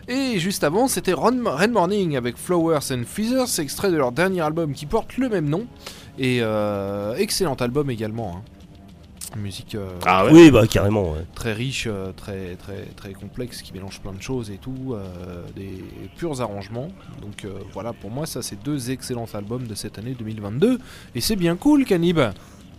[0.09, 1.31] Et juste avant, c'était Rain
[1.69, 5.65] Morning avec Flowers and Feathers, extrait de leur dernier album qui porte le même nom.
[6.19, 8.38] Et euh, excellent album également.
[8.38, 8.56] hein.
[9.35, 11.11] Musique euh, Ah ouais Oui, bah carrément.
[11.11, 11.25] ouais.
[11.35, 15.43] très riche, euh, très très très complexe, qui mélange plein de choses et tout, euh,
[15.55, 15.83] des
[16.17, 16.87] purs arrangements.
[17.21, 20.79] Donc euh, voilà, pour moi, ça c'est deux excellents albums de cette année 2022
[21.15, 22.19] et c'est bien cool, Canib.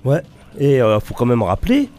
[0.04, 0.22] Ouais.
[0.58, 1.90] Et euh, faut quand même rappeler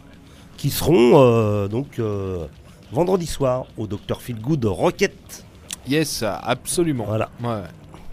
[0.56, 2.46] qu'ils seront euh, donc euh,
[2.92, 5.44] vendredi soir au Dr Feelgood Rocket.
[5.88, 7.04] Yes, absolument.
[7.04, 7.30] Voilà.
[7.42, 7.62] Ouais.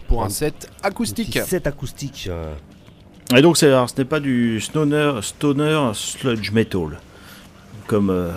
[0.06, 1.32] Pour un Un set acoustique.
[1.32, 2.30] Petit set acoustique.
[3.36, 6.98] Et donc, c'est- alors, ce n'est pas du stoner, stoner sludge metal,
[7.86, 8.30] comme euh,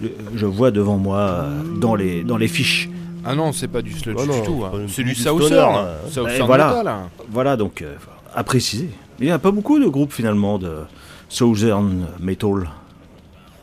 [0.00, 2.88] le- je vois devant moi euh, dans, les, dans les fiches.
[3.24, 4.58] Ah non, c'est pas du sludge non, du tout.
[4.60, 4.70] c'est hein.
[4.70, 5.40] pas du C'est du du Southern.
[5.46, 5.88] stoner, hein.
[6.10, 6.68] Southern Et voilà.
[6.68, 7.08] metal, hein.
[7.30, 7.94] Voilà, donc, euh,
[8.34, 8.90] à préciser.
[9.18, 10.82] Il n'y a pas beaucoup de groupes finalement de
[11.28, 12.68] southern metal.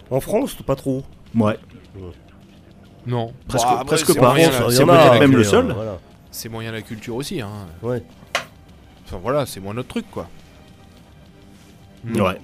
[0.09, 1.03] En France, pas trop.
[1.35, 1.57] Ouais,
[3.07, 3.31] Non.
[3.47, 4.29] Presque- après, presque c'est pas.
[4.31, 5.71] moyen France, la- il y c'est en a même le seul.
[5.71, 5.97] voilà.
[6.31, 7.39] C'est moyen la culture aussi.
[7.41, 7.49] Hein.
[7.81, 8.03] Ouais.
[9.11, 10.29] Enfin voilà, c'est moins notre truc quoi.
[12.07, 12.39] ouais.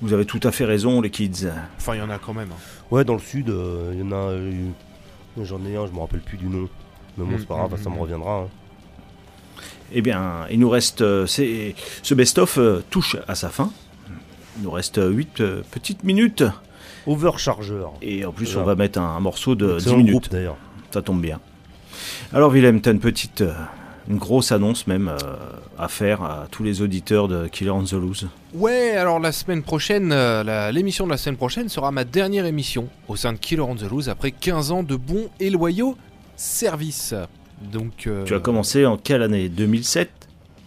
[0.00, 1.48] Vous avez tout à fait raison, les kids.
[1.76, 2.50] Enfin, il y en a quand même.
[2.52, 2.60] hein.
[2.90, 4.34] Ouais, dans le sud, euh, il y en a.
[4.36, 4.72] eu-
[5.42, 6.68] J'en ai un, je me rappelle plus du nom.
[7.16, 7.98] Mais bon, Mm, c'est pas grave, mm, ça me mm.
[8.00, 8.36] reviendra.
[8.42, 8.48] hein.
[9.92, 11.00] Eh bien, il nous reste.
[11.02, 13.70] euh, c'est- ce best-of euh, touche à sa fin.
[14.56, 16.44] Il nous reste 8 petites minutes.
[17.06, 17.92] Overchargeur.
[18.02, 18.62] Et en plus, Voilà.
[18.62, 20.10] on va mettre un, un morceau de 10 Excellent minutes.
[20.12, 20.56] groupe d'ailleurs.
[20.92, 21.40] Ça tombe bien.
[22.32, 23.40] Alors, Willem, tu as une petite.
[23.40, 23.54] euh,
[24.10, 25.16] une grosse annonce même euh,
[25.78, 28.28] à faire à tous les auditeurs de Killer on the Loose.
[28.54, 32.88] Ouais, alors la semaine prochaine, euh, l'émission de la semaine prochaine sera ma dernière émission
[33.06, 35.96] au sein de Killer on the Loose après 15 ans de bons et loyaux
[36.36, 37.14] services.
[37.72, 39.48] Donc, euh, Tu as commencé en quelle année?
[39.48, 40.10] 2007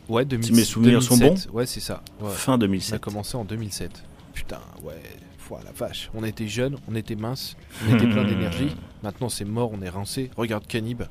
[0.07, 1.51] Ouais, 2000, Si mes souvenirs sont 2007.
[1.51, 2.01] Ouais, c'est ça.
[2.21, 2.29] Ouais.
[2.29, 3.01] Fin Ça a 2007.
[3.01, 4.03] commencé en 2007.
[4.33, 4.93] Putain, ouais.
[5.37, 6.09] Foi la vache.
[6.13, 8.73] On était jeunes, on était minces, on était plein d'énergie.
[9.03, 10.31] Maintenant c'est mort, on est rincé.
[10.37, 11.03] Regarde Canib,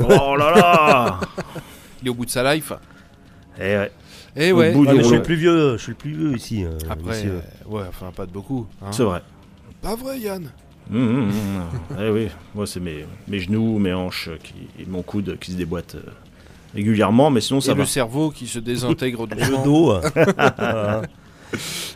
[0.00, 1.20] Oh là là
[2.02, 2.72] il est au bout de sa life.
[3.58, 3.92] Eh ouais.
[4.38, 4.72] Et Au ouais.
[4.72, 6.64] bout Ah, mais je suis le plus vieux, je suis le plus vieux ici.
[6.64, 7.40] euh, Après, ici, euh.
[7.66, 8.66] euh, ouais, enfin pas de beaucoup.
[8.82, 8.88] hein.
[8.92, 9.22] C'est vrai.
[9.80, 10.50] Pas vrai Yann
[10.92, 11.98] Hum, hum, hum.
[12.00, 15.56] eh oui, moi c'est mes, mes genoux, mes hanches qui, et mon coude qui se
[15.56, 16.10] déboîtent euh,
[16.74, 17.80] régulièrement, mais sinon ça Et va.
[17.80, 19.64] le cerveau qui se désintègre Le doucement.
[19.64, 19.94] dos.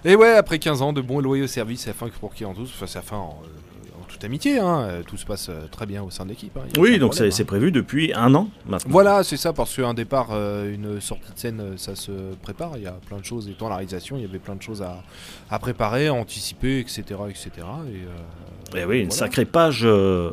[0.04, 2.44] Et ouais, après 15 ans de bons et loyaux services, c'est la fin pour qui
[2.44, 3.59] en tous, enfin c'est la fin en, euh, en
[4.20, 5.00] toute amitié, hein.
[5.06, 6.56] tout se passe euh, très bien au sein de l'équipe.
[6.56, 7.44] hein, y Oui, donc c'est hein.
[7.46, 8.90] prévu depuis un an maintenant.
[8.92, 12.72] Voilà, c'est ça, parce qu'un départ, euh, une sortie de scène, euh, ça se prépare,
[12.76, 14.82] il y a plein de choses, étant la réalisation, il y avait plein de choses
[14.82, 15.02] à,
[15.50, 17.02] à préparer, à anticiper, etc.
[17.28, 17.50] etc.
[17.56, 19.10] Et, euh, Eh oui, une voilà.
[19.10, 20.30] sacrée page euh,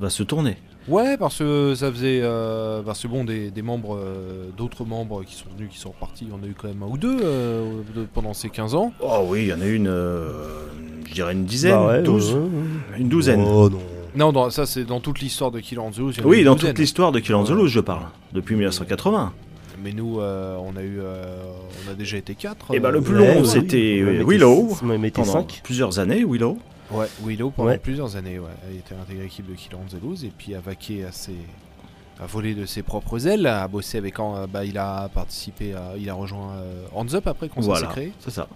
[0.00, 0.56] va se tourner.
[0.88, 2.20] Ouais, parce que ça faisait.
[2.24, 5.90] Euh, parce que bon, des, des membres, euh, d'autres membres qui sont venus, qui sont
[5.92, 8.92] repartis, on a eu quand même un ou deux euh, de- pendant ces 15 ans.
[9.00, 10.64] Oh oui, il y en a une, euh,
[11.12, 12.98] je dirais une dizaine, Bah ouais, douze, ouais, ouais.
[12.98, 13.44] une douzaine.
[13.46, 13.78] Oh non.
[14.14, 16.78] Non, dans- ça c'est dans toute l'histoire de Kill on the Loose, oui, dans toute
[16.78, 17.50] l'histoire de Kill on the.
[17.50, 19.32] Loose, je parle, depuis 1980.
[19.82, 21.36] Mais nous, euh, on a eu, euh,
[21.86, 22.74] on a déjà été quatre.
[22.74, 24.18] Et bah euh, le plus long, c'était oui.
[24.18, 25.60] euh, Willow, pendant cinq.
[25.64, 26.58] plusieurs années, Willow.
[26.90, 27.78] Ouais, Willow pendant Ouais.
[27.78, 28.46] plusieurs années, ouais.
[28.68, 31.10] Elle était intégrée à l'équipe de Killer on the Loose et puis a vaqué à
[31.12, 31.32] ses.
[32.22, 34.16] a volé de ses propres ailes, a bossé avec.
[34.52, 35.94] bah, il a participé à.
[35.98, 36.52] Il a rejoint
[36.94, 38.12] Hands Up après ça Voilà, s'est créé.
[38.20, 38.46] c'est ça.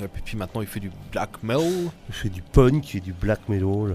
[0.00, 1.62] Et puis, puis maintenant il fait du black metal.
[2.08, 3.66] Je fais du punk et du black metal.
[3.66, 3.94] Ouais.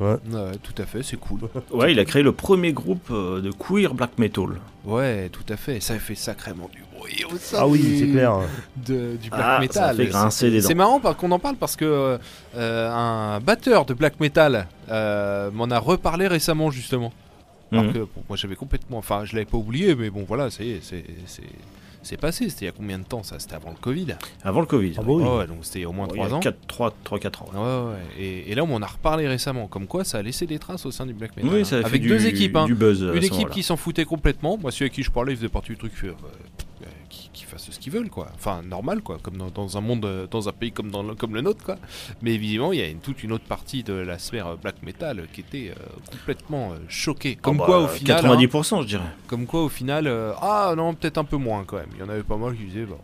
[0.00, 0.16] Ouais.
[0.32, 1.40] Ouais, tout à fait, c'est cool.
[1.70, 4.60] Ouais, il a créé le premier groupe euh, de queer black metal.
[4.84, 5.80] Ouais, tout à fait.
[5.80, 8.38] Ça fait sacrément du bruit au sein Ah oui, du- c'est clair.
[8.76, 9.96] de- du black Ah, metal.
[9.96, 10.68] ça fait grincer des dents.
[10.68, 12.18] C'est marrant qu'on en parle parce que
[12.56, 17.12] euh, un batteur de black metal euh, m'en a reparlé récemment justement.
[17.72, 17.92] Alors Mhm.
[17.92, 20.70] que bon, moi j'avais complètement, enfin je l'avais pas oublié, mais bon voilà, ça y
[20.72, 21.04] est, c'est
[22.04, 22.48] c'est- passé.
[22.48, 23.38] C'était il y a combien de temps ça?
[23.38, 24.06] C'était avant le Covid.
[24.42, 24.92] Avant le Covid.
[24.98, 25.22] Ah bah oui.
[25.24, 26.40] Ouais, donc c'était au moins Bon, il y 3 a ans.
[26.40, 27.48] 4, 3, 3, 4 ans.
[27.54, 28.22] Ouais, ouais.
[28.24, 30.86] Et, et là on m'en a reparlé récemment, comme quoi ça a laissé des traces
[30.86, 31.52] au sein du black metal.
[31.52, 31.64] Oui, hein.
[31.64, 32.66] ça a fait Avec du, deux équipes, hein.
[32.66, 33.02] du buzz.
[33.14, 34.56] Une équipe qui s'en foutait complètement.
[34.58, 35.92] Moi, celui à qui je parlais, il faisait partie du truc.
[36.04, 36.12] euh,
[37.14, 38.28] euh, qui, qui fassent ce qu'ils veulent, quoi.
[38.34, 39.18] Enfin, normal, quoi.
[39.22, 41.64] Comme dans, dans un monde, euh, dans un pays comme, dans le, comme le nôtre,
[41.64, 41.76] quoi.
[42.22, 44.82] Mais évidemment, il y a une, toute une autre partie de la sphère euh, black
[44.82, 47.36] metal qui était euh, complètement euh, choquée.
[47.36, 48.24] Comme Ah bah, quoi, au final.
[48.26, 49.02] hein, 90%, je dirais.
[49.26, 50.06] comme quoi, au final.
[50.06, 51.88] euh, ah non, peut-être un peu moins, quand même.
[51.94, 52.86] Il y en avait pas mal qui disaient.
[52.86, 52.96] bah,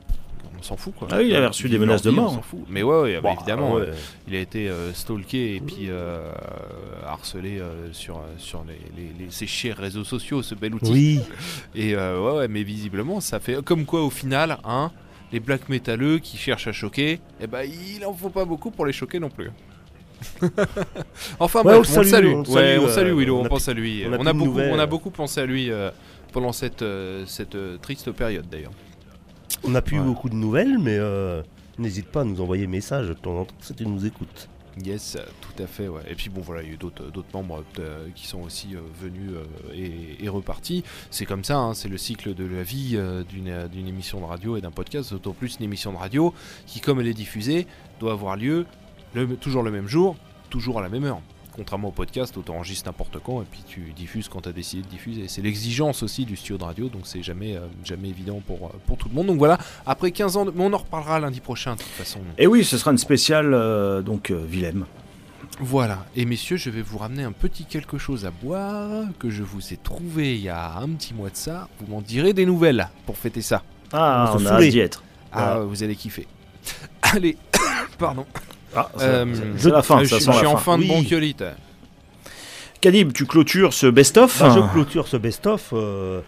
[0.61, 1.09] on s'en fout quoi.
[1.11, 2.33] Ah oui, il avait reçu des menaces de mort.
[2.33, 2.61] On s'en fout.
[2.69, 3.83] Mais ouais, ouais, bah, Bah, évidemment, ouais.
[3.89, 3.95] euh,
[4.29, 6.31] il a été euh, stalké et puis euh,
[7.07, 7.61] harcelé
[7.93, 10.91] sur, sur les, les- les- ces chers réseaux sociaux, ce bel outil.
[10.93, 11.21] Oui.
[11.75, 14.93] Et ouais, ouais, mais visiblement, ça fait comme quoi au final, hein,
[15.33, 18.85] les black métalleux qui cherchent à choquer, eh ben il en faut pas beaucoup pour
[18.87, 19.51] les choquer non plus.
[21.39, 23.45] enfin Ouais, bref, on on, le salue, on ouais, salue, on salue euh, Willow, on
[23.49, 24.05] pense à lui.
[24.07, 25.91] on a a, beaucoup, on a beaucoup pensé à lui euh,
[26.33, 28.73] pendant cette, euh, cette triste période d'ailleurs.
[29.65, 30.05] On n'a plus Ouais.
[30.05, 31.43] beaucoup de nouvelles, mais euh,
[31.79, 34.49] n'hésite pas à nous envoyer message de temps en temps si tu nous écoutes.
[34.83, 36.01] Yes, euh, tout à fait, ouais.
[36.09, 37.03] Et puis bon, voilà, il y a eu d'autres
[37.35, 40.85] membres euh, qui sont aussi euh, venus euh, et, et repartis.
[41.11, 44.21] C'est comme ça, hein, c'est le cycle de la vie euh, d'une euh, d'une émission
[44.21, 46.33] de radio et d'un podcast, d'autant plus une émission de radio
[46.67, 47.67] qui, comme elle est diffusée,
[47.99, 48.65] doit avoir lieu
[49.15, 50.17] le- toujours le même jour,
[50.51, 51.21] toujours à la même heure.
[51.57, 54.53] Contrairement au podcast, où tu enregistres n'importe quand et puis tu diffuses quand tu as
[54.53, 55.29] décidé de diffuser.
[55.29, 58.71] C'est l'exigence aussi du studio de radio, donc c'est jamais, euh, jamais évident pour, euh,
[58.87, 59.27] pour tout le monde.
[59.27, 60.53] Donc voilà, après 15 ans, de...
[60.55, 62.21] mais on en reparlera lundi prochain de toute façon.
[62.39, 64.87] Et oui, ce sera une spéciale, euh, donc, euh, Willem.
[65.63, 69.43] Voilà, et messieurs, je vais vous ramener un petit quelque chose à boire que je
[69.43, 71.69] vous ai trouvé il y a un petit mois de ça.
[71.79, 73.63] Vous m'en direz des nouvelles pour fêter ça.
[73.93, 75.03] Ah, On on a hâte d'y être.
[75.33, 76.27] Ah, vous allez kiffer.
[77.03, 77.37] Allez,
[77.99, 78.25] pardon.
[78.75, 79.27] Ah, c'est Euh,
[79.57, 80.77] c'est la fin, ça je, sent je suis la en fin.
[80.79, 80.89] de Oui.
[80.89, 81.45] bronchiolite.
[82.81, 86.21] Canib, tu clôtures ce best-of Bah, je clôture ce best-of euh,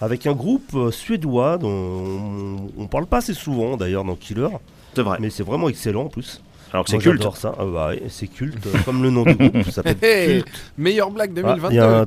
[0.00, 4.48] avec un groupe euh, suédois dont on, on parle pas assez souvent d'ailleurs dans Killer,
[4.94, 5.16] C'est vrai.
[5.20, 6.42] mais c'est vraiment excellent en plus.
[6.72, 7.18] Alors que c'est culte.
[7.18, 7.54] j'adore ça.
[7.58, 10.48] Ah bah ouais, c'est culte, euh, comme le nom du groupe, ça Hey, Culte.
[10.76, 11.72] meilleure blague Ah, 2022.
[11.72, 12.06] il y a un-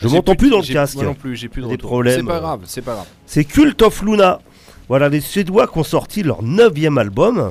[0.00, 0.96] Je m'entends plus dans le casque.
[0.96, 1.88] Moi non plus, j'ai plus de Des retour.
[1.90, 3.06] problèmes, C'est pas grave, c'est pas grave.
[3.26, 4.38] C'est Cult of Luna.
[4.88, 7.50] Voilà, les Suédois qui ont sorti leur neuvième album.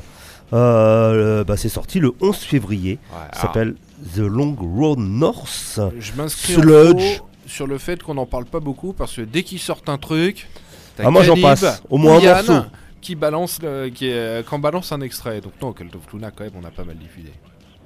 [0.54, 2.92] Euh, bah, c'est sorti le 11 février.
[3.12, 3.76] Ouais, Ça alors, s'appelle
[4.16, 5.80] The Long Road North.
[6.00, 7.20] je m'inscris Sludge.
[7.46, 10.48] sur le fait qu'on n'en parle pas beaucoup parce que dès qu'ils sortent un truc,
[10.96, 11.82] t'as Ah, moi, j'en passe.
[11.90, 12.66] Au moins un morceau.
[13.02, 15.42] qui balance, le- qui est, quand balance un extrait.
[15.42, 17.32] Donc non, Cult of Luna quand même, on a pas mal diffusé.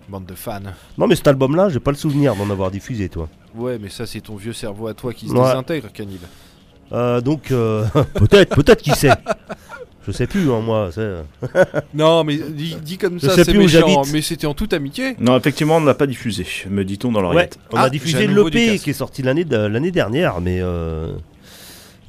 [0.10, 0.60] Bande de fans.
[0.98, 3.30] Non, mais cet album-là, j'ai pas le souvenir d'en avoir diffusé, toi.
[3.56, 5.42] Ouais, mais ça c'est ton vieux cerveau à toi qui se Ouais.
[5.48, 6.22] désintègre, Canib.
[6.92, 7.86] Euh, donc, euh,
[8.16, 9.12] peut-être, peut-être qui sait.
[10.08, 10.90] Je sais plus, hein, moi.
[10.92, 11.24] c'est-
[11.94, 14.02] Non, mais dis, dis comme Je ça, sais c'est méchant.
[14.12, 15.16] Mais c'était en toute amitié.
[15.20, 17.60] Non, effectivement, on ne l'a pas diffusé, me dit-on dans Ouais, l'oreillette.
[17.72, 21.14] on Ah, a j'ai diffusé l'EP qui est sorti l'année de- l'année dernière, mais euh,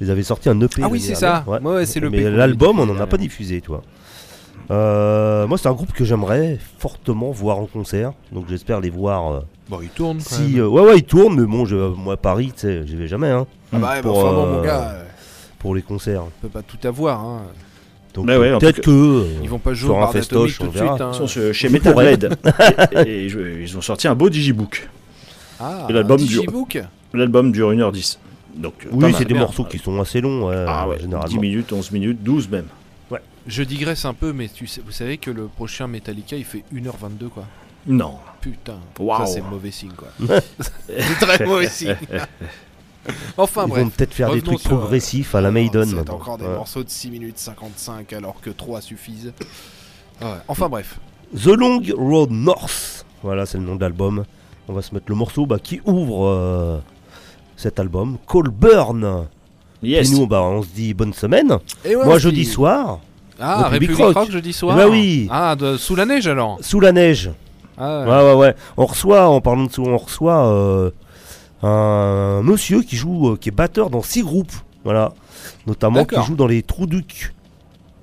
[0.01, 0.81] ils avaient sorti un EP.
[0.83, 1.43] Ah oui, c'est ça.
[1.47, 3.83] Ouais, ouais, c'est l'EP Mais l'album, on diffusé en a pas diffusé, toi.
[4.71, 9.31] Euh, moi, c'est un groupe que j'aimerais fortement voir en concert, donc j'espère les voir.
[9.33, 9.39] euh,
[9.69, 10.17] Bon, il tourne.
[10.17, 10.61] Quand si, même.
[10.61, 13.29] euh, ouais, ouais, ils tournent, mais bon, je, moi, Paris, tu sais, j'y vais jamais,
[13.29, 15.03] hein, Ah bah, ouais, bah, pour, enfin bon, mon euh, gars, euh,
[15.59, 16.23] pour les concerts.
[16.23, 17.19] on peut pas tout avoir.
[17.21, 17.41] Hein.
[18.13, 18.91] Donc, Mais ouais, en peut-être que.
[18.91, 20.89] euh, Ils vont pas jouer d'Atomique festoche, tout de suite.
[21.01, 21.11] hein.
[21.13, 21.93] Ils sont chez Metal.
[21.95, 22.37] Blade.
[23.05, 24.87] et, et je- ils ont sorti un beau digibook.
[25.59, 26.41] Ah, Et l'album un dure.
[26.41, 26.79] Digibook
[27.13, 28.17] L'album dure 1h10.
[28.55, 31.27] Donc, euh, pas Oui, c'est des morceaux qui sont assez longs, ouais, Ah ouais, généralement.
[31.27, 32.65] 10 minutes, 11 minutes, 12 même.
[33.45, 36.63] Je digresse un peu, mais tu sais, vous savez que le prochain Metallica il fait
[36.73, 37.43] 1h22 quoi.
[37.85, 38.13] Non.
[38.39, 39.25] Putain, Waouh.
[39.25, 40.07] ça c'est mauvais signe quoi.
[40.87, 41.93] c'est très mauvais signe.
[43.37, 43.83] enfin Ils bref.
[43.83, 45.85] vont peut-être faire des trucs sur- progressifs à la Maiden.
[45.87, 46.15] C'est maintenant.
[46.15, 46.53] encore des Ouais.
[46.55, 49.33] morceaux de 6 minutes 55 alors que 3 suffisent.
[50.21, 50.37] Ah ouais.
[50.47, 50.99] Enfin bref.
[51.35, 53.05] The Long Road North.
[53.23, 54.23] Voilà, c'est le nom de l'album.
[54.67, 56.77] On va se mettre le morceau bah, qui ouvre euh,
[57.57, 58.17] cet album.
[58.31, 59.25] Call Burn.
[59.81, 60.09] Yes.
[60.11, 61.57] Et nous, bah, on se dit bonne semaine.
[61.83, 62.99] Et ouais, Moi, jeudi soir,
[63.39, 64.15] Ah, République Rock.
[64.15, 64.77] Rock jeudi soir.
[64.77, 65.27] Bah oui.
[65.31, 66.57] Ah, de- sous la neige alors.
[66.61, 67.31] sous la neige.
[67.77, 68.55] Ah, Ouais, ouais, ouais.
[68.77, 70.91] On reçoit, en parlant de sous, on reçoit euh,
[71.63, 74.51] un monsieur qui joue, euh, qui est batteur dans six groupes.
[74.83, 75.13] Voilà.
[75.67, 77.33] Notamment qui joue dans les Trous Duc.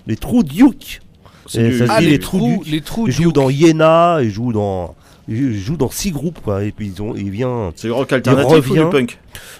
[0.06, 1.00] Les Trous Duc.
[1.46, 3.34] C'est Et du- ça se Ah, dit les, les Trous les trous Il joue Duke.
[3.34, 4.94] dans Iéna, il joue dans,
[5.28, 6.62] il joue dans six groupes quoi.
[6.64, 7.72] Et puis ils ont, il vient.
[7.76, 9.18] C'est rock alternatif ou du punk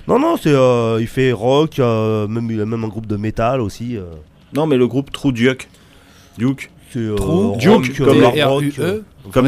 [0.09, 3.17] Non non, c'est, euh, il fait rock, euh, même il a même un groupe de
[3.17, 3.97] métal aussi.
[3.97, 4.05] euh.
[4.55, 5.69] Non, mais le groupe True Duke.
[6.39, 6.71] Duke.
[6.93, 7.17] C'est euh,
[7.57, 8.19] Duke, euh, comme
[8.49, 8.63] rock,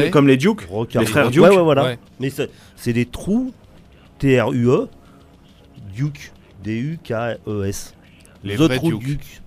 [0.03, 0.61] les Comme, Duke.
[0.69, 1.31] rock, Les hard frères.
[1.31, 1.83] Duke Ouais, ouais, voilà.
[1.85, 1.99] Ouais.
[2.19, 3.51] Mais c'est, c'est des trous
[4.23, 4.87] T R U E
[5.93, 6.31] Duke
[6.63, 7.11] D U K
[7.45, 7.93] E S.
[8.41, 9.03] Les The vrais True Duke.
[9.03, 9.41] Duke.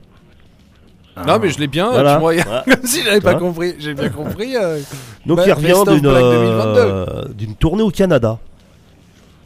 [1.27, 1.91] Non, mais je l'ai bien.
[1.91, 2.17] Voilà.
[2.17, 2.77] Tu me regardes Voilà.
[2.77, 3.75] comme si j'avais pas compris.
[3.79, 4.55] J'ai bien compris.
[4.55, 4.79] euh.
[5.25, 8.39] Donc Bah, il revient d'une, euh, d'une tournée au Canada.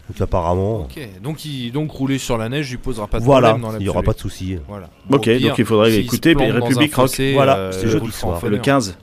[0.09, 0.99] Donc apparemment, Ok.
[1.23, 3.83] Donc, il, donc rouler sur la neige, il posera pas de voilà, problème dans il
[3.85, 4.59] n'y aura pas de souci.
[4.67, 4.91] Voilà.
[5.09, 7.09] Ok, pire, donc il faudrait écouter République Rock.
[7.09, 8.35] fossé, Voilà, euh, c'est jeudi soir.
[8.35, 8.63] Le flaneur.
[8.63, 8.99] 15.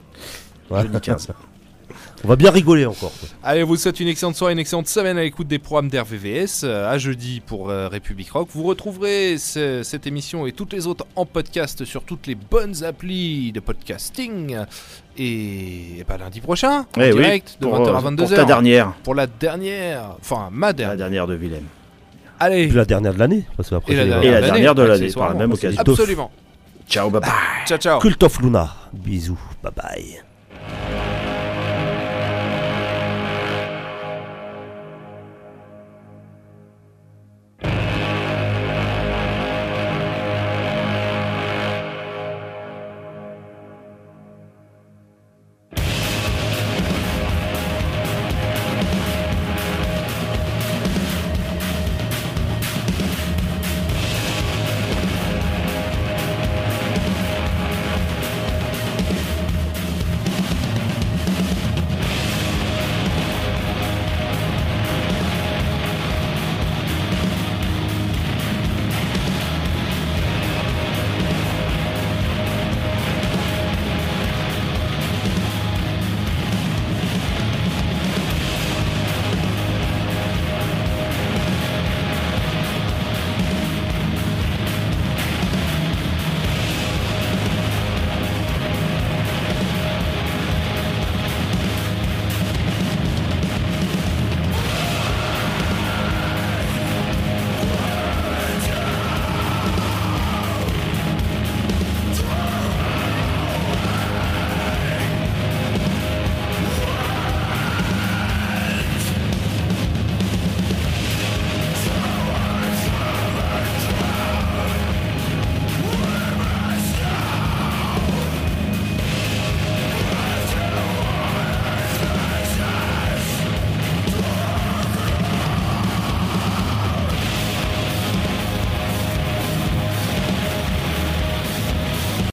[0.69, 0.81] Ouais.
[0.81, 1.29] Jeudi 15.
[2.23, 3.11] On va bien rigoler encore.
[3.19, 3.29] quoi.
[3.43, 6.61] Allez, vous souhaite une excellente soirée, une excellente semaine à l'écoute des programmes d'RVVS.
[6.63, 8.49] Euh, à jeudi pour euh, République Rock.
[8.53, 12.83] Vous retrouverez ce- cette émission et toutes les autres en podcast sur toutes les bonnes
[12.83, 14.57] applis de podcasting.
[15.17, 18.27] Et, bah, lundi prochain, en Eh oui, direct, de pour, 20h à euh, 22h.
[18.27, 18.93] pour ta dernière.
[19.03, 20.97] Pour la dernière, enfin ma La dernière.
[20.97, 21.63] dernière de Willem.
[22.39, 23.43] Allez, Et puis la dernière de l'année.
[23.55, 24.23] Parce que après, Et la dernière.
[24.23, 25.79] Et la dernière de l'année, par la même occasion.
[25.85, 26.31] Absolument.
[26.89, 27.29] Ciao, bye bye.
[27.65, 27.99] Ciao, ciao.
[27.99, 28.69] Cult of Luna.
[28.93, 29.39] Bisous.
[29.63, 31.16] Bye bye.